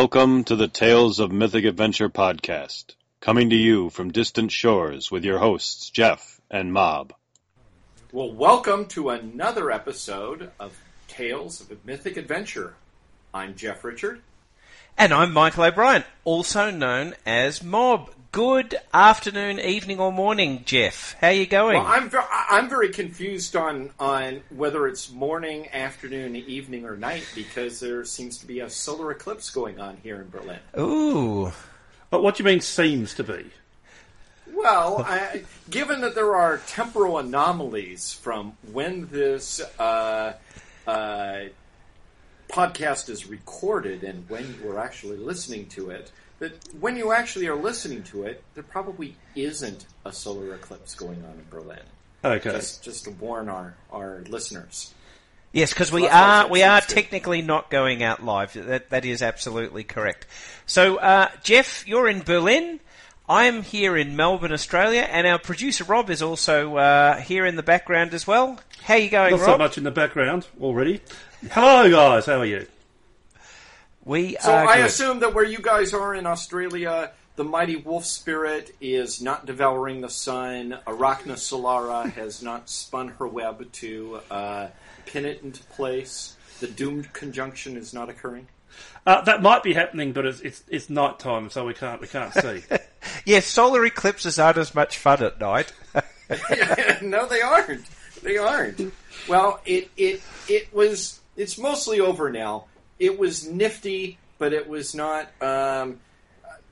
[0.00, 5.24] Welcome to the Tales of Mythic Adventure podcast, coming to you from distant shores with
[5.24, 7.12] your hosts, Jeff and Mob.
[8.12, 12.74] Well, welcome to another episode of Tales of Mythic Adventure.
[13.34, 14.20] I'm Jeff Richard.
[14.96, 18.08] And I'm Michael O'Brien, also known as Mob.
[18.30, 21.16] Good afternoon, evening, or morning, Jeff.
[21.18, 21.78] How are you going?
[21.78, 27.26] Well, I'm ve- I'm very confused on on whether it's morning, afternoon, evening, or night
[27.34, 30.58] because there seems to be a solar eclipse going on here in Berlin.
[30.78, 31.52] Ooh.
[32.10, 33.46] But what do you mean seems to be?
[34.52, 40.34] Well, I, given that there are temporal anomalies from when this uh,
[40.86, 41.40] uh,
[42.50, 47.48] podcast is recorded and when you are actually listening to it, that when you actually
[47.48, 51.80] are listening to it, there probably isn't a solar eclipse going on in Berlin.
[52.24, 52.50] Okay.
[52.50, 54.94] Just, just to warn our, our listeners.
[55.52, 58.52] Yes, because we are we are technically not going out live.
[58.52, 60.26] That that is absolutely correct.
[60.66, 62.80] So, uh, Jeff, you're in Berlin.
[63.30, 67.62] I'm here in Melbourne, Australia, and our producer Rob is also uh, here in the
[67.62, 68.58] background as well.
[68.82, 71.00] How are you going, Not so much in the background already.
[71.50, 72.26] Hello, guys.
[72.26, 72.66] How are you?
[74.08, 74.86] We So are I good.
[74.86, 80.00] assume that where you guys are in Australia, the mighty wolf spirit is not devouring
[80.00, 80.78] the sun.
[80.86, 84.68] Arachna Solara has not spun her web to uh,
[85.04, 86.36] pin it into place.
[86.60, 88.48] The doomed conjunction is not occurring.
[89.04, 92.06] Uh, that might be happening, but it's it's, it's night time, so we can't we
[92.08, 92.62] can't see.
[93.24, 95.72] Yes, solar eclipses aren't as much fun at night.
[97.02, 97.84] no, they aren't.
[98.22, 98.92] They aren't.
[99.28, 101.20] Well, it it it was.
[101.36, 102.64] It's mostly over now.
[102.98, 105.28] It was nifty, but it was not.
[105.42, 106.00] Um,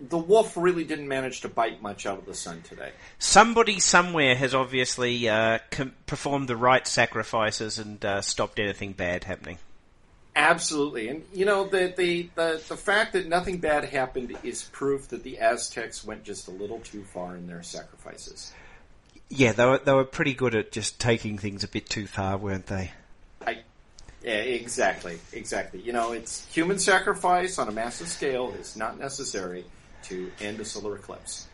[0.00, 2.90] the wolf really didn't manage to bite much out of the sun today.
[3.18, 9.24] Somebody somewhere has obviously uh, com- performed the right sacrifices and uh, stopped anything bad
[9.24, 9.58] happening.
[10.34, 15.08] Absolutely, and you know the, the the the fact that nothing bad happened is proof
[15.08, 18.52] that the Aztecs went just a little too far in their sacrifices.
[19.30, 22.36] Yeah, they were they were pretty good at just taking things a bit too far,
[22.36, 22.90] weren't they?
[24.26, 25.80] Yeah, exactly, exactly.
[25.80, 29.64] You know, it's human sacrifice on a massive scale is not necessary
[30.04, 31.46] to end a solar eclipse.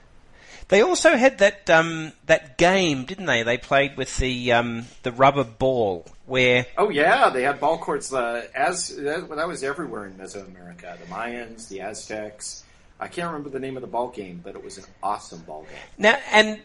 [0.68, 3.42] They also had that um, that game, didn't they?
[3.42, 8.08] They played with the um, the rubber ball, where Oh yeah, they had ball courts.
[8.08, 10.98] The as that, that was everywhere in Mesoamerica.
[10.98, 12.64] The Mayans, the Aztecs.
[12.98, 15.64] I can't remember the name of the ball game, but it was an awesome ball
[15.64, 15.78] game.
[15.98, 16.62] now and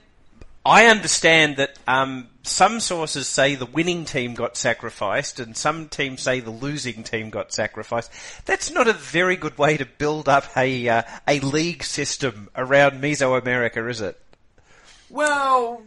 [0.68, 6.22] I understand that um, some sources say the winning team got sacrificed, and some teams
[6.22, 8.12] say the losing team got sacrificed.
[8.44, 13.02] That's not a very good way to build up a uh, a league system around
[13.02, 14.20] Mesoamerica, is it?
[15.10, 15.84] Well,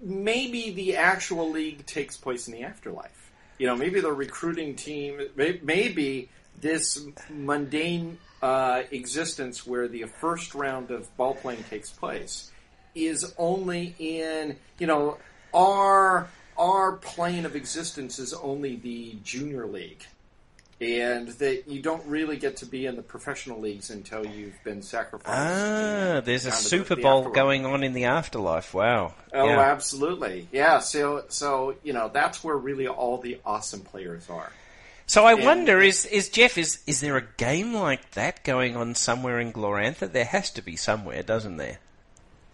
[0.00, 3.32] maybe the actual league takes place in the afterlife.
[3.58, 6.28] You know, maybe the recruiting team, maybe
[6.60, 12.52] this mundane uh, existence where the first round of ball playing takes place
[13.06, 15.18] is only in, you know,
[15.54, 16.28] our
[16.58, 20.02] our plane of existence is only the junior league.
[20.80, 24.80] And that you don't really get to be in the professional leagues until you've been
[24.80, 25.28] sacrificed.
[25.36, 27.34] Ah, there's a Super Bowl afterlife.
[27.34, 28.72] going on in the afterlife.
[28.74, 29.12] Wow.
[29.34, 29.58] Oh, Yeah.
[29.58, 30.46] absolutely.
[30.52, 30.78] Yeah.
[30.78, 34.52] So, so you know, that's where really all the awesome players are.
[35.06, 38.76] So I And- wonder, is is Jeff, is is there a game like that going
[38.76, 40.12] on somewhere in Glorantha?
[40.12, 41.78] There has to be somewhere, doesn't there?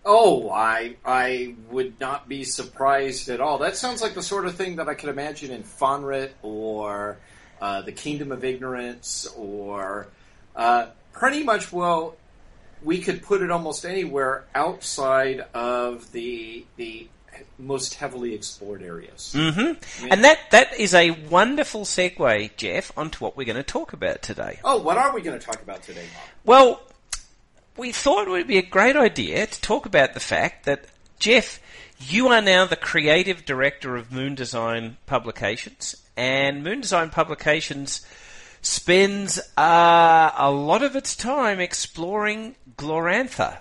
[0.07, 3.59] Oh, I I would not be surprised at all.
[3.59, 7.19] That sounds like the sort of thing that I could imagine in Fonrit or
[7.61, 10.09] uh, the Kingdom of Ignorance or
[10.55, 11.73] uh, pretty much.
[11.73, 12.17] Well,
[12.83, 17.09] we could put it almost anywhere outside of the the
[17.59, 19.35] most heavily explored areas.
[19.37, 20.07] Mm-hmm.
[20.11, 24.23] And that that is a wonderful segue, Jeff, onto what we're going to talk about
[24.23, 24.61] today.
[24.65, 26.23] Oh, what are we going to talk about today, Mob?
[26.45, 26.83] Well,
[27.77, 30.87] we thought it would be a great idea to talk about the fact that
[31.19, 31.61] Jeff,
[31.99, 38.07] you are now the creative director of Moon Design Publications, and Moon Design Publications
[38.63, 43.59] spends uh, a lot of its time exploring Glorantha.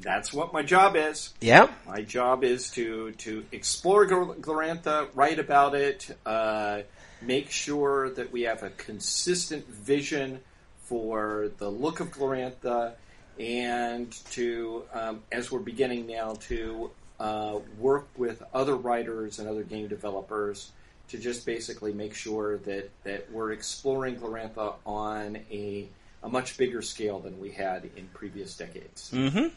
[0.00, 1.34] That's what my job is.
[1.40, 6.82] Yeah, My job is to to explore Glor- Glorantha, write about it, uh,
[7.20, 10.40] make sure that we have a consistent vision
[10.84, 12.92] for the look of Glorantha,
[13.38, 16.90] and to, um, as we're beginning now, to
[17.20, 20.72] uh, work with other writers and other game developers
[21.08, 25.88] to just basically make sure that, that we're exploring Glorantha on a,
[26.22, 29.10] a much bigger scale than we had in previous decades.
[29.12, 29.48] Mm-hmm.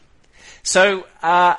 [0.62, 1.56] So, uh,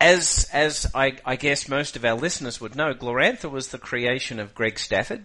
[0.00, 4.38] as as I, I guess most of our listeners would know, Glorantha was the creation
[4.38, 5.24] of Greg Stafford,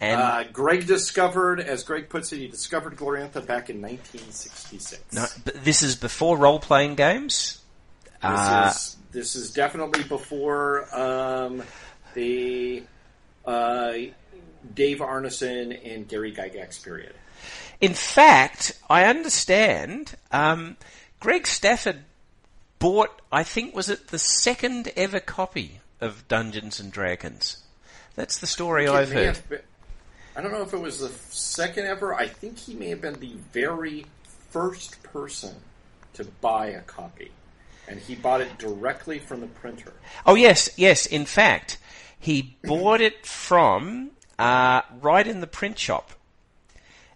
[0.00, 5.12] And Uh, Greg discovered, as Greg puts it, he discovered Glorantha back in 1966.
[5.12, 5.26] no,
[5.60, 7.60] this is before role playing games.
[8.04, 11.62] This Uh, is this is definitely before um,
[12.14, 12.82] the
[13.44, 13.92] uh,
[14.74, 17.14] Dave Arneson and Gary Gygax period.
[17.80, 20.76] In fact, I understand um,
[21.20, 22.04] Greg Stafford
[22.78, 27.58] bought, I think, was it the second ever copy of Dungeons and Dragons?
[28.14, 29.26] That's the story I've heard.
[29.26, 29.62] have
[30.38, 32.14] I don't know if it was the second ever.
[32.14, 34.06] I think he may have been the very
[34.50, 35.56] first person
[36.14, 37.32] to buy a copy,
[37.88, 39.92] and he bought it directly from the printer.
[40.24, 41.06] Oh yes, yes.
[41.06, 41.78] In fact,
[42.20, 46.12] he bought it from uh, right in the print shop,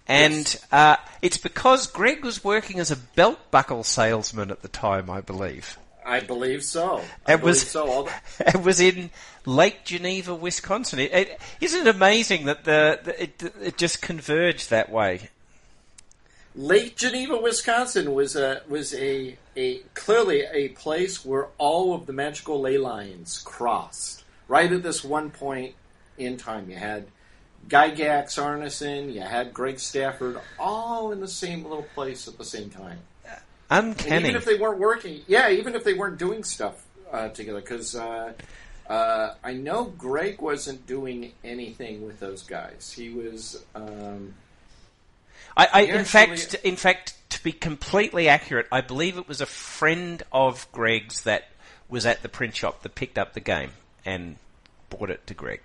[0.08, 0.66] and Yes.
[0.72, 5.20] uh, it's because Greg was working as a belt buckle salesman at the time, I
[5.20, 5.78] believe.
[6.04, 7.02] I believe so.
[7.26, 8.08] I It was- believe so.
[8.38, 9.10] The, It was in
[9.46, 10.98] Lake Geneva, Wisconsin.
[10.98, 15.28] It, it, isn't it amazing that the, the it, it just converged that way?
[16.54, 22.12] Lake Geneva, Wisconsin was a was a a clearly a place where all of the
[22.12, 24.24] magical ley lines crossed.
[24.48, 25.74] Right at this one point
[26.18, 27.06] in time, you had
[27.68, 32.68] Gygax Arneson, you had Greg Stafford, all in the same little place at the same
[32.68, 32.98] time.
[33.72, 34.28] And Uncanny.
[34.28, 37.94] even if they weren't working, yeah, even if they weren't doing stuff uh, together, because
[37.96, 38.32] uh,
[38.86, 42.92] uh, I know Greg wasn't doing anything with those guys.
[42.94, 43.64] He was.
[43.74, 44.34] Um,
[45.56, 49.46] I, I in fact, in fact, to be completely accurate, I believe it was a
[49.46, 51.48] friend of Greg's that
[51.88, 53.70] was at the print shop that picked up the game
[54.04, 54.36] and
[54.90, 55.60] bought it to Greg.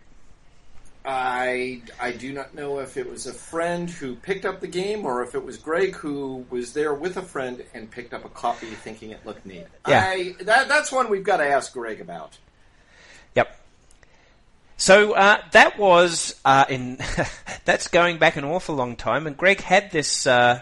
[1.10, 5.06] I I do not know if it was a friend who picked up the game
[5.06, 8.30] or if it was Greg who was there with a friend and picked up a
[8.30, 9.68] copy thinking it looked neat.
[9.88, 10.04] Yeah.
[10.06, 12.38] I, that, that's one we've got to ask Greg about.
[13.36, 13.58] Yep.
[14.76, 16.98] So uh, that was uh, in
[17.66, 20.60] that's going back an awful long time, and Greg had this uh,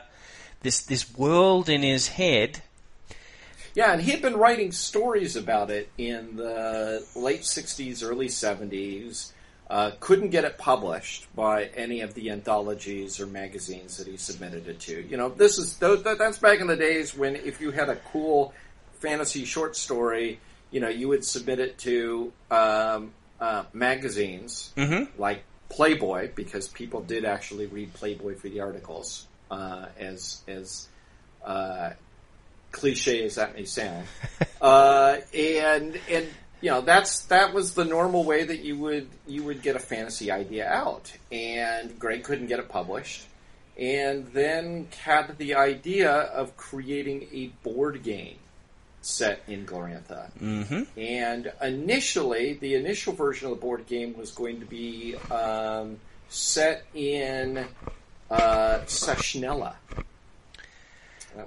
[0.62, 2.62] this this world in his head.
[3.74, 9.32] Yeah, and he had been writing stories about it in the late 60s, early 70s.
[9.68, 14.68] Uh, couldn't get it published by any of the anthologies or magazines that he submitted
[14.68, 15.02] it to.
[15.02, 18.54] You know, this is that's back in the days when if you had a cool
[19.00, 20.40] fantasy short story,
[20.70, 25.20] you know, you would submit it to um, uh, magazines Mm-hmm.
[25.20, 30.88] like Playboy because people did actually read Playboy for the articles, uh, as as
[31.44, 31.90] uh,
[32.72, 34.06] cliche as that may sound.
[34.62, 36.28] uh, and and
[36.66, 39.80] you know that's that was the normal way that you would you would get a
[39.80, 41.14] fantasy idea out.
[41.32, 43.28] And Greg couldn't get it published,
[43.78, 48.38] and then had the idea of creating a board game
[49.02, 50.32] set in Glorantha.
[50.42, 51.00] Mm-hmm.
[51.00, 56.84] And initially, the initial version of the board game was going to be um, set
[56.96, 57.64] in
[58.32, 59.76] uh, Seshnella.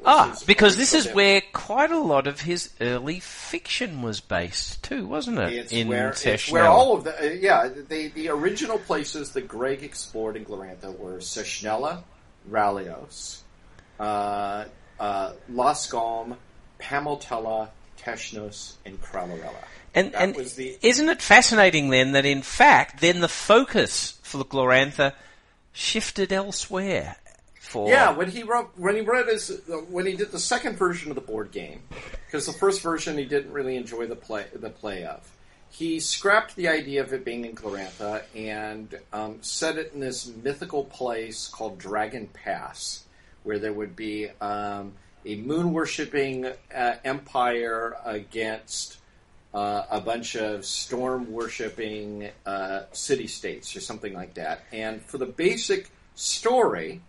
[0.04, 5.06] Ah, because this is where quite a lot of his early fiction was based too,
[5.06, 5.52] wasn't it?
[5.52, 9.48] It's in where, it's where all of the uh, yeah the the original places that
[9.48, 12.02] Greg explored in Glorantha were Seshnella,
[12.50, 13.40] Ralios,
[13.98, 14.64] uh,
[15.00, 16.36] uh, Loskalm,
[16.80, 17.68] Pamaltela,
[17.98, 19.64] Teshnos, and Kralorela.
[19.94, 24.38] and that and the- isn't it fascinating then that in fact then the focus for
[24.38, 25.14] the Glorantha
[25.72, 27.16] shifted elsewhere?
[27.68, 29.60] For Yeah, when he wrote when he wrote his
[29.90, 31.82] when he did the second version of the board game,
[32.24, 35.30] because the first version he didn't really enjoy the play the play of.
[35.70, 40.26] He scrapped the idea of it being in Glorantha and um, set it in this
[40.26, 43.04] mythical place called Dragon Pass,
[43.42, 44.94] where there would be um,
[45.26, 48.96] a moon worshipping uh, empire against
[49.52, 54.64] uh, a bunch of storm worshipping uh, city states or something like that.
[54.72, 57.02] And for the basic story,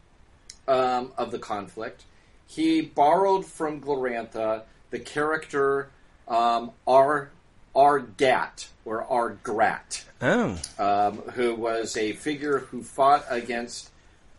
[0.69, 2.05] um, of the conflict.
[2.47, 5.89] He borrowed from Glorantha the character
[6.27, 7.31] um, R.
[7.75, 13.91] Argat or Argrat, oh um, who was a figure who fought against.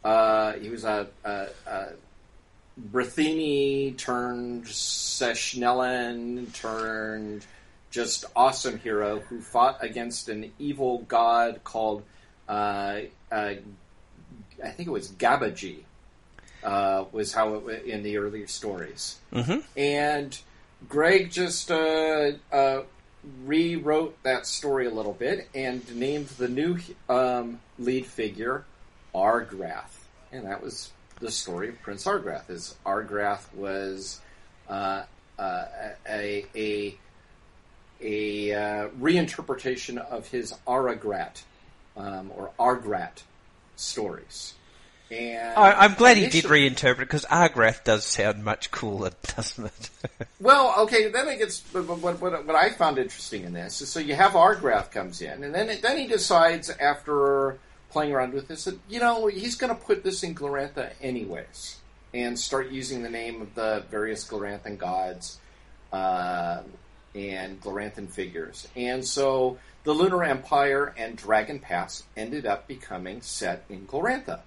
[0.02, 1.88] Uh, he was a, a, a
[2.90, 7.46] Brithini turned Seshnellen turned
[7.90, 12.02] just awesome hero who fought against an evil god called
[12.48, 13.54] uh, uh,
[14.62, 15.84] I think it was Gbaji
[16.62, 19.16] uh, was how it in the earlier stories.
[19.32, 19.64] Mhm.
[19.76, 20.38] And
[20.88, 22.82] Greg just uh, uh,
[23.44, 28.64] rewrote that story a little bit and named the new um, lead figure
[29.14, 30.90] Argrath, and that was
[31.20, 32.48] the story of Prince Argrath.
[32.48, 34.20] Is Argrath was
[34.68, 35.02] uh,
[35.38, 35.64] uh,
[36.08, 36.96] a a
[38.00, 41.42] a uh, reinterpretation of his Aragrat
[41.96, 43.22] um, or Argrat
[43.76, 44.54] stories.
[45.10, 49.90] And I, I'm glad he did reinterpret because Argrath does sound much cooler, doesn't it?
[50.40, 51.60] Well, okay, then it gets.
[51.60, 54.92] But but what, what, what I found interesting in this is so you have Argrath
[54.92, 57.58] comes in, and then it, then he decides after
[57.90, 61.78] playing around with this that you know he's going to put this in Glorantha anyways,
[62.14, 65.40] and start using the name of the various Gloranthan gods
[65.92, 66.62] uh,
[67.16, 73.64] and Gloranthan figures, and so the Lunar Empire and Dragon Pass ended up becoming set
[73.68, 74.40] in Glorantha,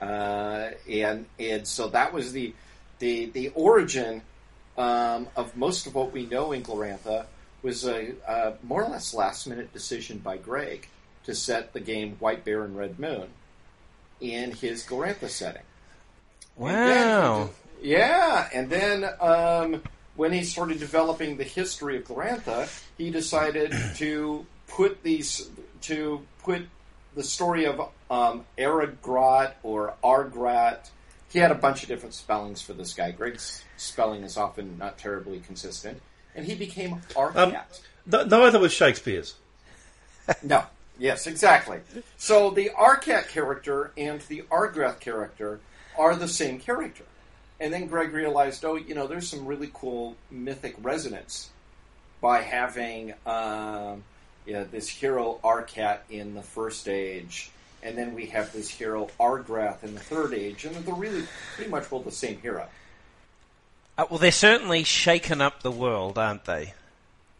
[0.00, 2.54] uh, and and so that was the
[2.98, 4.22] the the origin
[4.76, 7.26] um, of most of what we know in Glorantha
[7.62, 10.88] was a, a more or less last minute decision by Greg
[11.24, 13.28] to set the game White Bear and Red Moon
[14.20, 15.62] in his Glorantha setting.
[16.58, 17.50] And then Wow.
[17.82, 19.82] yeah, and then um,
[20.16, 25.48] when he started developing the history of Glorantha, he decided to put these
[25.82, 26.62] to put
[27.14, 30.90] the story of um, Aragrat or Argrat.
[31.30, 33.10] He had a bunch of different spellings for this guy.
[33.10, 36.00] Greg's spelling is often not terribly consistent,
[36.34, 37.36] and he became Arkat.
[37.36, 37.56] Um,
[38.10, 39.34] Th- neither was Shakespeare's.
[40.42, 40.64] No.
[40.98, 41.80] Yes, exactly.
[42.16, 45.60] So the Arkat character and the Argrath character
[45.98, 47.04] are the same character.
[47.60, 51.50] And then Greg realized, oh, you know, there's some really cool mythic resonance
[52.20, 54.04] by having um,
[54.46, 57.50] yeah, this hero Arkat in the first age,
[57.84, 61.24] and then we have this hero Argrath in the third age, and they're really
[61.54, 62.66] pretty much all the same hero.
[63.96, 66.72] Uh, well, they're certainly shaken up the world, aren't they?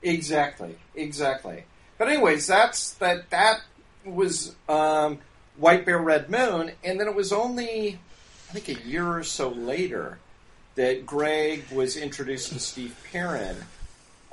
[0.03, 1.65] Exactly, exactly.
[1.99, 3.31] But anyways, that's that.
[3.31, 3.63] That
[4.05, 5.19] was um,
[5.57, 7.99] White Bear Red Moon, and then it was only
[8.51, 10.19] I think a year or so later
[10.75, 13.57] that Greg was introduced to Steve Perrin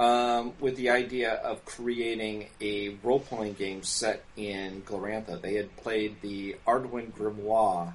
[0.01, 5.39] um, with the idea of creating a role playing game set in Glorantha.
[5.39, 7.93] They had played the Arduin Grimoire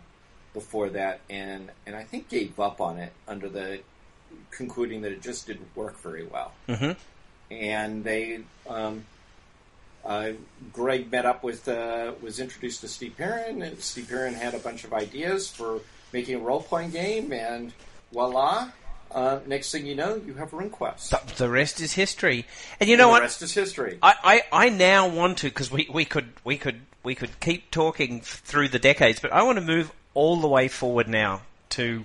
[0.54, 3.80] before that, and and I think gave up on it under the
[4.52, 6.92] concluding that it just didn't work very well Mm-hmm.
[7.50, 9.04] and they um,
[10.04, 10.32] uh,
[10.72, 14.58] Greg met up with uh, was introduced to Steve Perrin, and Steve Perrin had a
[14.58, 15.80] bunch of ideas for
[16.12, 17.72] making a role playing game, and
[18.12, 18.68] voila!
[19.10, 21.08] Uh, next thing you know, you have RuneQuest.
[21.10, 22.44] The, the rest is history.
[22.80, 23.22] And you And know the what?
[23.22, 23.98] rest is history.
[24.02, 27.70] I, I, I now want to because we, we could we could we could keep
[27.70, 31.42] talking f- through the decades, but I want to move all the way forward now
[31.70, 32.04] to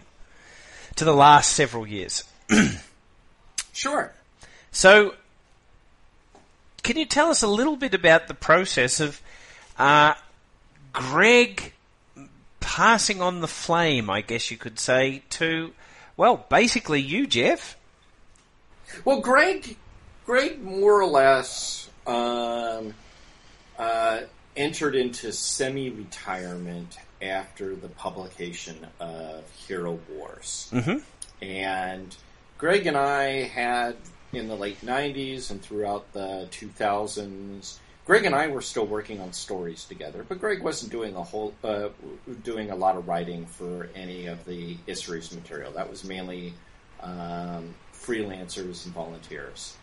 [0.95, 2.23] to the last several years.
[3.73, 4.11] Sure.
[4.71, 5.13] So,
[6.83, 9.21] can you tell us a little bit about the process of
[9.77, 10.13] uh,
[10.93, 11.73] Greg
[12.59, 14.09] passing on the flame?
[14.09, 15.73] I guess you could say to
[16.17, 17.77] well, basically you, Jeff.
[19.05, 19.77] Well, Greg,
[20.25, 22.93] Greg more or less um,
[23.79, 24.21] uh,
[24.55, 30.97] entered into semi-retirement after the publication of Hero Wars, Mm-hmm.
[31.45, 32.15] and
[32.57, 33.95] Greg and I had
[34.33, 37.77] in the late '90s and throughout the 2000s.
[38.11, 41.53] Greg and I were still working on stories together, but Greg wasn't doing a whole,
[41.63, 41.87] uh,
[42.43, 45.71] doing a lot of writing for any of the Issaries material.
[45.71, 46.53] That was mainly
[47.01, 49.77] um, freelancers and volunteers.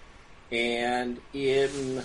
[0.52, 2.02] And in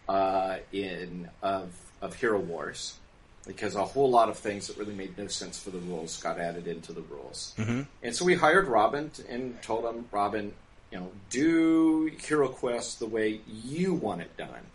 [0.09, 2.97] uh, in of of Hero Wars,
[3.45, 6.39] because a whole lot of things that really made no sense for the rules got
[6.39, 7.53] added into the rules.
[7.57, 7.81] Mm-hmm.
[8.01, 10.51] And so we hired Robin t- and told him, Robin,
[10.91, 14.65] you know, do Hero Quest the way you want it done,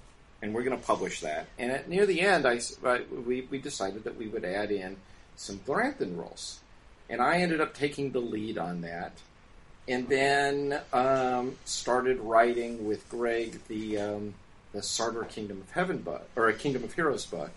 [0.40, 1.46] and we're going to publish that.
[1.58, 4.96] And at near the end, I I- we we decided that we would add in
[5.34, 6.60] some Gloranthan rules,
[7.08, 9.12] and I ended up taking the lead on that
[9.88, 14.34] and then um, started writing with Greg the um,
[14.72, 17.50] the Sartar Kingdom of Heaven book or a Kingdom of Heroes book,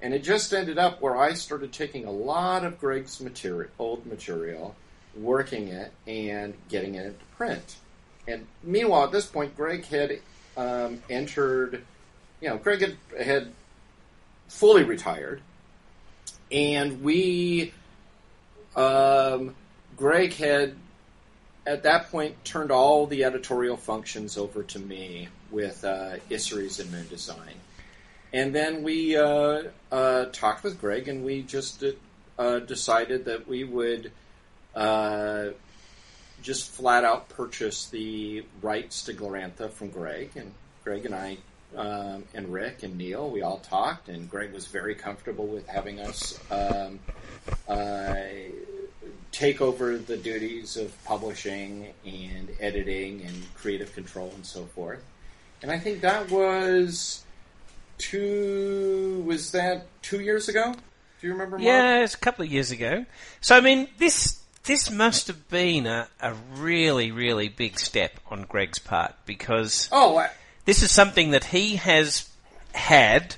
[0.00, 4.06] and it just ended up where I started taking a lot of Greg's material, old
[4.06, 4.74] material,
[5.14, 7.76] working it and getting it into print.
[8.26, 10.18] And meanwhile, at this point, Greg had
[10.56, 11.84] um, entered.
[12.40, 13.52] You know, Greg had, had
[14.48, 15.40] fully retired,
[16.52, 17.72] and we,
[18.76, 19.54] um,
[19.96, 20.74] Greg had
[21.66, 26.90] at that point turned all the editorial functions over to me with uh, Issaries and
[26.92, 27.54] Moon Design.
[28.32, 31.82] And then we uh, uh, talked with Greg, and we just
[32.38, 34.12] uh, decided that we would
[34.74, 35.48] uh,
[36.42, 40.30] just flat out purchase the rights to Glorantha from Greg.
[40.36, 40.52] And
[40.84, 41.38] Greg and I,
[41.74, 46.00] um, and Rick and Neil, we all talked, and Greg was very comfortable with having
[46.00, 47.00] us um,
[47.68, 48.14] uh,
[49.32, 55.02] take over the duties of publishing and editing and creative control and so forth.
[55.62, 57.24] And I think that was
[57.98, 59.22] two.
[59.26, 60.74] Was that two years ago?
[61.20, 61.56] Do you remember?
[61.58, 61.66] Mark?
[61.66, 63.06] Yeah, it's a couple of years ago.
[63.40, 68.42] So I mean, this this must have been a, a really really big step on
[68.42, 70.30] Greg's part because Oh, I,
[70.66, 72.28] this is something that he has
[72.74, 73.36] had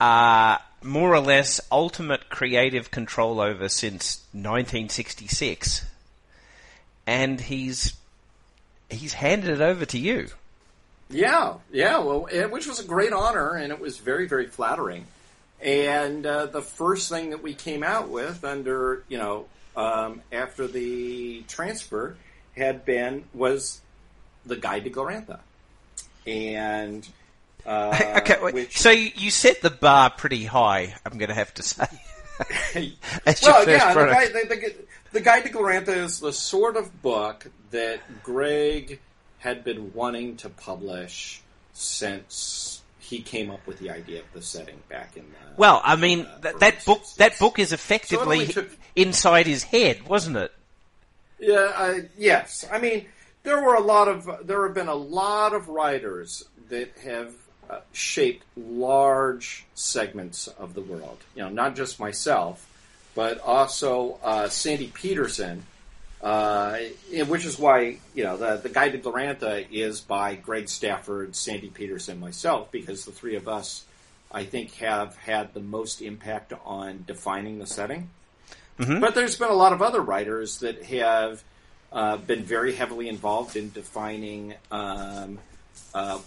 [0.00, 5.84] uh, more or less ultimate creative control over since 1966,
[7.06, 7.94] and he's
[8.88, 10.28] he's handed it over to you.
[11.10, 11.98] Yeah, yeah.
[11.98, 15.06] Well, which was a great honor, and it was very, very flattering.
[15.60, 19.46] And uh, the first thing that we came out with, under you know,
[19.76, 22.16] um, after the transfer,
[22.56, 23.80] had been was
[24.46, 25.40] the Guide to Glorantha,
[26.26, 27.06] and
[27.66, 30.94] uh, okay, wait, which- so you, set the bar pretty high.
[31.04, 31.84] I'm going to have to say.
[32.74, 34.12] Well, yeah, the product.
[34.12, 34.74] guide, the, the,
[35.12, 38.98] the Guide to Glorantha is the sort of book that Greg
[39.40, 41.42] had been wanting to publish
[41.74, 45.96] since he came up with the idea of the setting back in the Well, I
[45.96, 47.16] mean, uh, that, that book 60s.
[47.16, 50.52] that book is effectively only took- inside his head, wasn't it?
[51.38, 52.66] Yeah, uh, yes.
[52.72, 53.06] I mean,
[53.42, 57.32] there were a lot of there have been a lot of writers that have
[57.68, 61.18] uh, shaped large segments of the world.
[61.34, 62.66] You know, not just myself,
[63.14, 65.64] but also uh, Sandy Petersen,
[66.22, 66.78] uh,
[67.28, 71.68] which is why you know the the Guide to Glorantha is by Greg Stafford, Sandy
[71.68, 73.84] Petersen, myself, because the three of us,
[74.30, 78.10] I think, have had the most impact on defining the setting.
[79.00, 81.44] But there's been a lot of other writers that have
[81.92, 85.38] uh, been very heavily involved in defining um,
[85.94, 86.18] uh,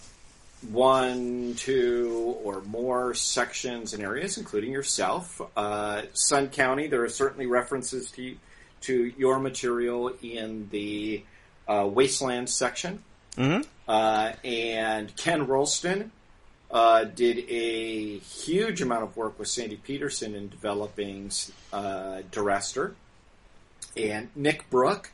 [0.70, 5.40] one, two, or more sections and areas, including yourself.
[5.56, 8.36] Uh, Sun County, there are certainly references to
[8.82, 11.22] to your material in the
[11.66, 13.02] uh, Wasteland section.
[13.36, 13.66] Mhm.
[13.88, 16.10] Uh, and Ken Rolston
[16.70, 21.30] uh, did a huge amount of work with Sandy Petersen in developing
[21.72, 22.94] uh, Dorastor.
[23.96, 25.10] And Nick Brooke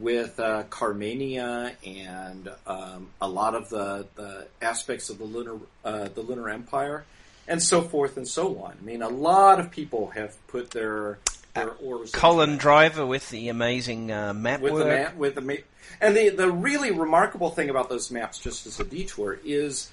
[0.00, 6.08] with uh, Carmania and um, a lot of the, the aspects of the lunar uh,
[6.08, 7.04] the lunar empire
[7.46, 8.76] and so forth and so on.
[8.80, 11.18] I mean, a lot of people have put their
[11.54, 12.12] their oars.
[12.12, 14.84] Colin Driver with the amazing uh, map with work.
[14.84, 15.54] the map with the ma-
[16.00, 19.90] and the the really remarkable thing about those maps, just as a detour, is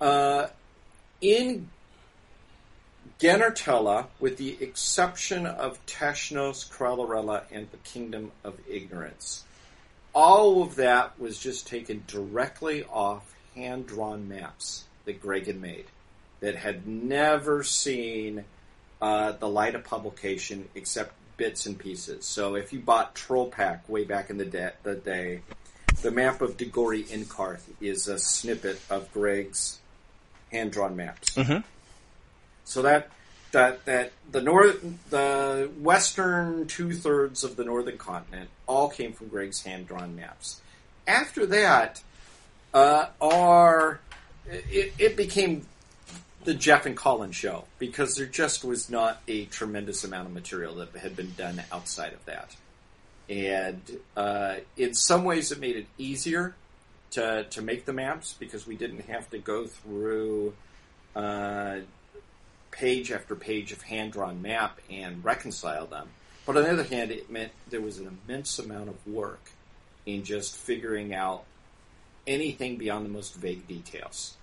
[0.00, 0.48] uh,
[1.20, 1.68] in
[3.22, 9.44] Genertela, with the exception of Teshnos, Kralorela, and the Kingdom of Ignorance,
[10.12, 15.84] all of that was just taken directly off hand drawn maps that Greg had made
[16.40, 18.44] that had never seen
[19.00, 22.24] uh, the light of publication except bits and pieces.
[22.24, 25.42] So if you bought Troll Pack way back in the, da- the day,
[26.02, 29.78] the map of Dagori Inkarth is a snippet of Greg's
[30.50, 31.36] hand drawn maps.
[31.36, 31.62] Mhm.
[32.64, 33.10] So that
[33.52, 39.28] that that the north the western two thirds of the northern continent all came from
[39.28, 40.60] Greg's hand drawn maps.
[41.06, 42.02] After that,
[42.72, 44.00] uh, our
[44.46, 45.66] it, it became
[46.44, 50.74] the Jeff and Colin show because there just was not a tremendous amount of material
[50.76, 52.56] that had been done outside of that.
[53.28, 53.80] And
[54.16, 56.54] uh, in some ways, it made it easier
[57.12, 60.54] to, to make the maps because we didn't have to go through
[61.14, 61.78] uh,
[62.72, 66.08] page after page of hand drawn map and reconcile them.
[66.44, 69.50] But on the other hand, it meant there was an immense amount of work
[70.04, 71.44] in just figuring out
[72.26, 74.36] anything beyond the most vague details.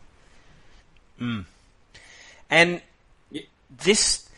[2.49, 2.81] And
[3.29, 4.29] Ye- this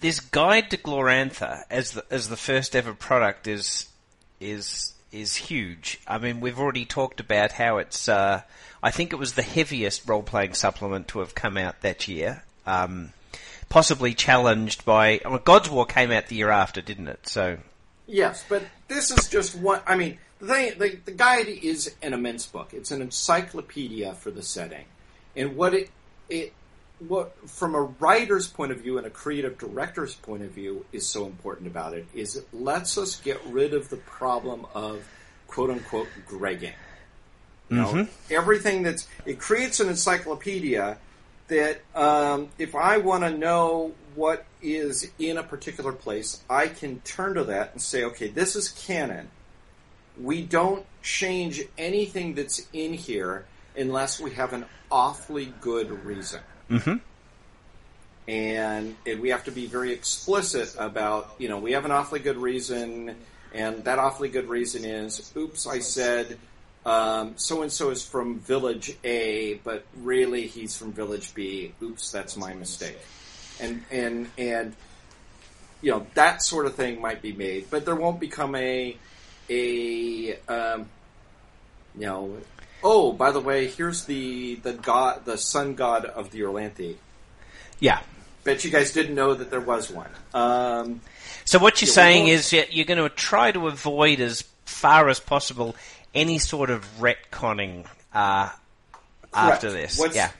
[0.00, 3.88] this guide to Glorantha as the as the first ever product is
[4.40, 6.00] is is huge.
[6.06, 8.08] I mean, we've already talked about how it's.
[8.08, 8.42] Uh,
[8.82, 12.42] I think it was the heaviest role playing supplement to have come out that year.
[12.66, 13.12] Um,
[13.76, 17.28] possibly challenged by God's War came out the year after, didn't it?
[17.28, 17.58] So
[18.06, 19.82] Yes, but this is just one.
[19.86, 22.70] I mean, the thing, the, the guide is an immense book.
[22.72, 24.86] It's an encyclopedia for the setting,
[25.36, 25.90] and what it
[26.30, 26.54] it
[27.06, 31.06] what from a writer's point of view and a creative director's point of view is
[31.06, 35.06] so important about it is it lets us get rid of the problem of
[35.48, 36.72] quote unquote gregging.
[37.68, 38.34] You know, mm-hmm.
[38.34, 40.96] everything that's it creates an encyclopedia
[41.48, 47.00] that um, if I want to know what is in a particular place, I can
[47.00, 49.28] turn to that and say, okay, this is canon.
[50.20, 53.44] We don't change anything that's in here
[53.76, 56.40] unless we have an awfully good reason.
[56.70, 56.94] Mm-hmm.
[58.28, 62.18] And, and we have to be very explicit about, you know, we have an awfully
[62.18, 63.14] good reason,
[63.54, 66.38] and that awfully good reason is, oops, I said
[67.36, 71.74] so and so is from village A, but really he's from village B.
[71.82, 72.98] Oops, that's my mistake.
[73.60, 74.74] And and and
[75.82, 78.96] you know that sort of thing might be made, but there won't become a
[79.50, 80.88] a um,
[81.96, 82.36] you know.
[82.84, 86.96] Oh, by the way, here's the the god, the sun god of the Orlanthi.
[87.80, 88.00] Yeah.
[88.44, 90.10] Bet you guys didn't know that there was one.
[90.32, 91.00] Um,
[91.44, 95.74] So what you're saying is you're going to try to avoid as far as possible
[96.16, 98.50] any sort of retconning uh,
[99.32, 99.98] after this.
[99.98, 100.30] What's, yeah.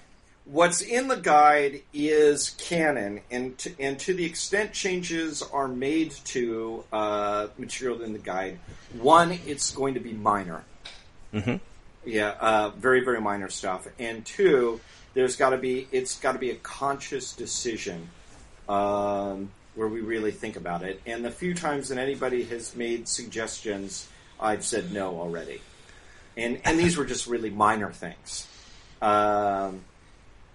[0.47, 6.13] What's in the guide is canon, and to, and to the extent changes are made
[6.27, 8.59] to uh, material in the guide,
[8.95, 10.65] one, it's going to be minor.
[11.35, 11.57] Mm-hmm.
[12.05, 14.81] Yeah, uh, very very minor stuff, and two,
[15.15, 18.09] there's got to be it's got to be a conscious decision
[18.69, 21.01] um, where we really think about it.
[21.05, 24.07] And the few times that anybody has made suggestions,
[24.41, 25.61] I've said no already.
[26.37, 28.47] And and these were just really minor things.
[29.01, 29.83] Um,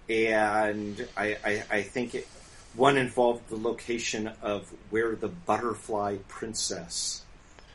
[0.08, 2.26] and I, I, I think it,
[2.74, 7.22] one involved the location of where the butterfly princess,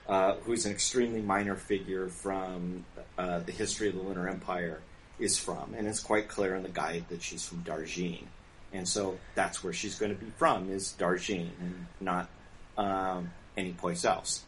[0.07, 2.85] uh, who's an extremely minor figure from
[3.17, 4.81] uh, the history of the Lunar Empire,
[5.19, 8.27] is from, and it's quite clear in the guide that she's from Darjeeling,
[8.73, 12.29] and so that's where she's going to be from is Darjeeling, and not
[12.77, 14.43] um, any place else.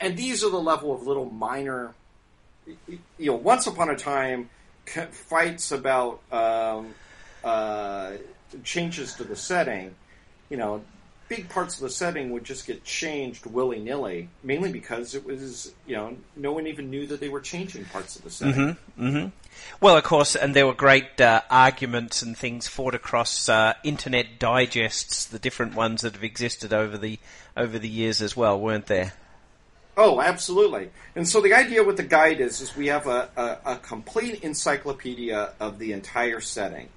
[0.00, 1.94] And these are the level of little minor
[3.18, 4.50] you know, once upon a time,
[5.10, 6.94] fights about um,
[7.44, 8.12] uh,
[8.64, 9.94] changes to the setting,
[10.50, 10.82] you know,
[11.28, 15.72] big parts of the setting would just get changed willy nilly, mainly because it was,
[15.86, 18.76] you know, no one even knew that they were changing parts of the setting.
[18.96, 19.26] hmm
[19.80, 24.38] Well, of course, and there were great uh, arguments and things fought across uh, internet
[24.38, 27.18] digests, the different ones that have existed over the
[27.56, 29.14] over the years as well, weren't there?
[29.96, 30.90] Oh, absolutely.
[31.14, 34.42] And so the idea with the guide is, is we have a, a, a complete
[34.42, 36.88] encyclopedia of the entire setting.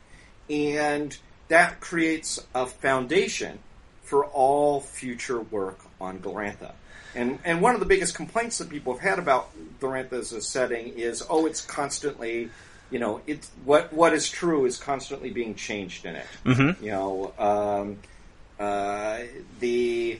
[0.50, 3.60] And that creates a foundation
[4.04, 6.74] for all future work on Glorantha.
[7.16, 10.42] And, and one of the biggest complaints that people have had about Glorantha as a
[10.42, 12.50] setting is, oh, it's constantly,
[12.92, 16.26] you know, it's, what, what is true is constantly being changed in it.
[16.46, 16.84] Mm-hmm.
[16.84, 17.98] You know, um,
[18.60, 19.22] uh,
[19.60, 20.20] the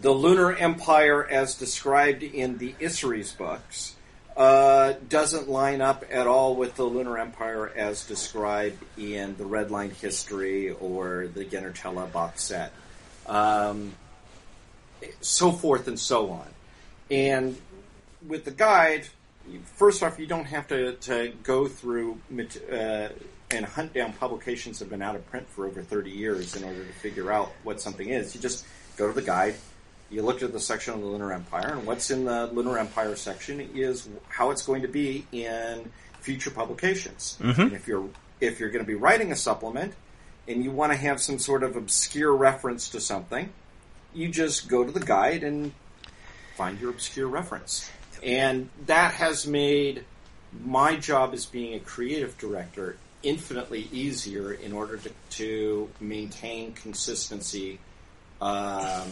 [0.00, 3.96] the lunar empire, as described in the Issaries books,
[4.36, 9.70] uh, doesn't line up at all with the lunar empire as described in the Red
[9.70, 12.72] Line History or the Genertela box set,
[13.26, 13.92] um,
[15.20, 16.46] so forth and so on.
[17.10, 17.58] And
[18.26, 19.06] with the guide,
[19.76, 22.18] first off, you don't have to, to go through
[22.72, 23.08] uh,
[23.50, 26.62] and hunt down publications that have been out of print for over 30 years in
[26.64, 28.34] order to figure out what something is.
[28.34, 28.64] You just
[28.96, 29.56] go to the guide,
[30.10, 33.14] you look at the section of the Lunar Empire, and what's in the Lunar Empire
[33.16, 37.38] section is how it's going to be in future publications.
[37.62, 38.08] And if you're
[38.40, 39.92] if you're going to be writing a supplement
[40.48, 43.50] and you want to have some sort of obscure reference to something,
[44.14, 45.72] you just go to the guide and
[46.56, 47.88] find your obscure reference.
[48.22, 50.04] And that has made
[50.64, 57.78] my job as being a creative director infinitely easier in order to, to maintain consistency
[58.40, 59.10] um,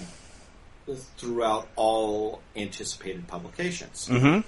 [0.96, 4.08] throughout all anticipated publications.
[4.10, 4.40] Mm-hmm.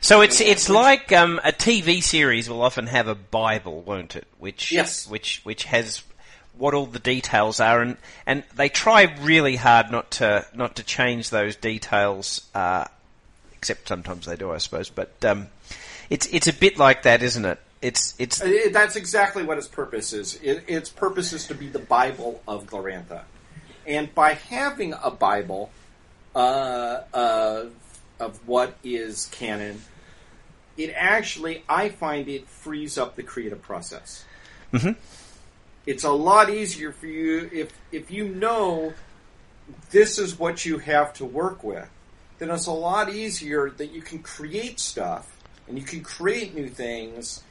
[0.00, 4.26] So it's it's like um, a TV series will often have a Bible, won't it?
[4.38, 5.08] Which Yes.
[5.08, 6.02] which which has
[6.56, 7.96] what all the details are, and
[8.26, 12.42] and they try really hard not to not to change those details.
[12.54, 12.84] Uh,
[13.54, 14.88] except sometimes they do, I suppose.
[14.90, 15.48] But um,
[16.10, 17.58] it's it's a bit like that, isn't it?
[17.80, 20.34] It's it's It- that's exactly what its purpose is.
[20.42, 23.22] It, its purpose is to be the Bible of Glorantha.
[23.86, 25.70] And by having a Bible
[26.34, 27.64] uh, uh,
[28.20, 29.82] of what is canon,
[30.76, 34.24] it actually, I find it frees up the creative process.
[34.72, 34.96] Mhm.
[35.86, 38.92] It's a lot easier for you if if you know
[39.90, 41.88] this is what you have to work with.
[42.38, 45.36] then it's a lot easier that you can create stuff
[45.66, 47.42] and you can create new things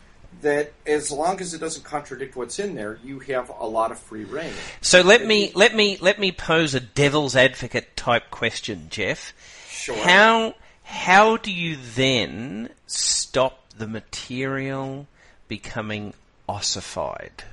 [0.42, 4.00] that as long as it doesn't contradict what's in there, you have a lot of
[4.00, 4.54] free reign.
[4.82, 9.34] So let me let me let me pose a devil's advocate type question, Jeff.
[9.70, 9.96] Sure.
[9.98, 15.08] How how do you then stop the material
[15.48, 16.13] becoming
[16.48, 17.44] ossified?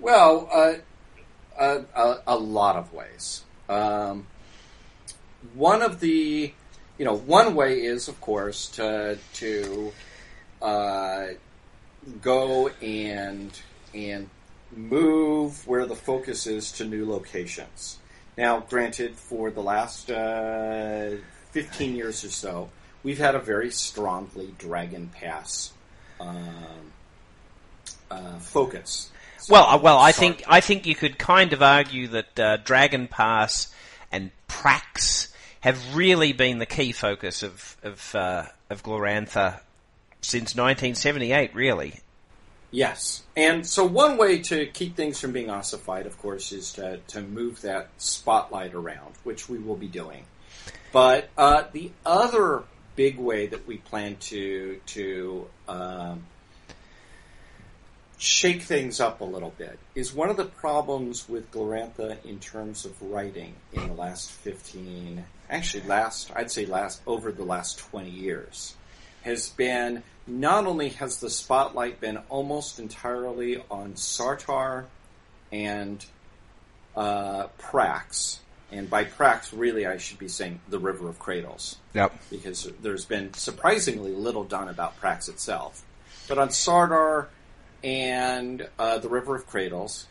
[0.00, 0.74] Well, uh,
[1.58, 3.42] a, a, a lot of ways.
[3.68, 4.26] Um,
[5.54, 6.52] one of the,
[6.98, 9.92] you know, one way is, of course, to to
[10.60, 11.26] uh,
[12.20, 13.50] go and
[13.94, 14.28] and
[14.76, 17.98] move where the focus is to new locations.
[18.36, 21.10] Now, granted, for the last uh,
[21.52, 22.70] 15 years or so,
[23.04, 25.72] we've had a very strongly Dragon Pass
[26.18, 26.92] um,
[28.10, 29.12] uh, focus.
[29.48, 33.08] Well, uh, well, I think I think you could kind of argue that uh, Dragon
[33.08, 33.72] Pass
[34.10, 39.60] and Prax have really been the key focus of of, uh, of Glorantha
[40.24, 41.54] since 1978.
[41.54, 42.00] Really,
[42.74, 43.22] Yes.
[43.36, 47.20] And so one way to keep things from being ossified, of course, is to, to
[47.20, 50.24] move that spotlight around, which we will be doing.
[50.92, 52.64] But uh, the other
[52.96, 56.24] big way that we plan to to um,
[58.18, 62.84] shake things up a little bit is one of the problems with Glorantha in terms
[62.84, 68.10] of writing in the last 15, actually last, I'd say last, over the last 20
[68.10, 68.74] years,
[69.22, 74.84] has been not only has the spotlight been almost entirely on Sartar
[75.52, 76.04] and
[76.96, 78.38] uh, Prax,
[78.72, 82.12] and by Prax, really, I should be saying the River of Cradles, yep.
[82.30, 85.84] because there's been surprisingly little done about Prax itself.
[86.26, 87.26] But on Sartar
[87.82, 90.06] and uh, the River of Cradles,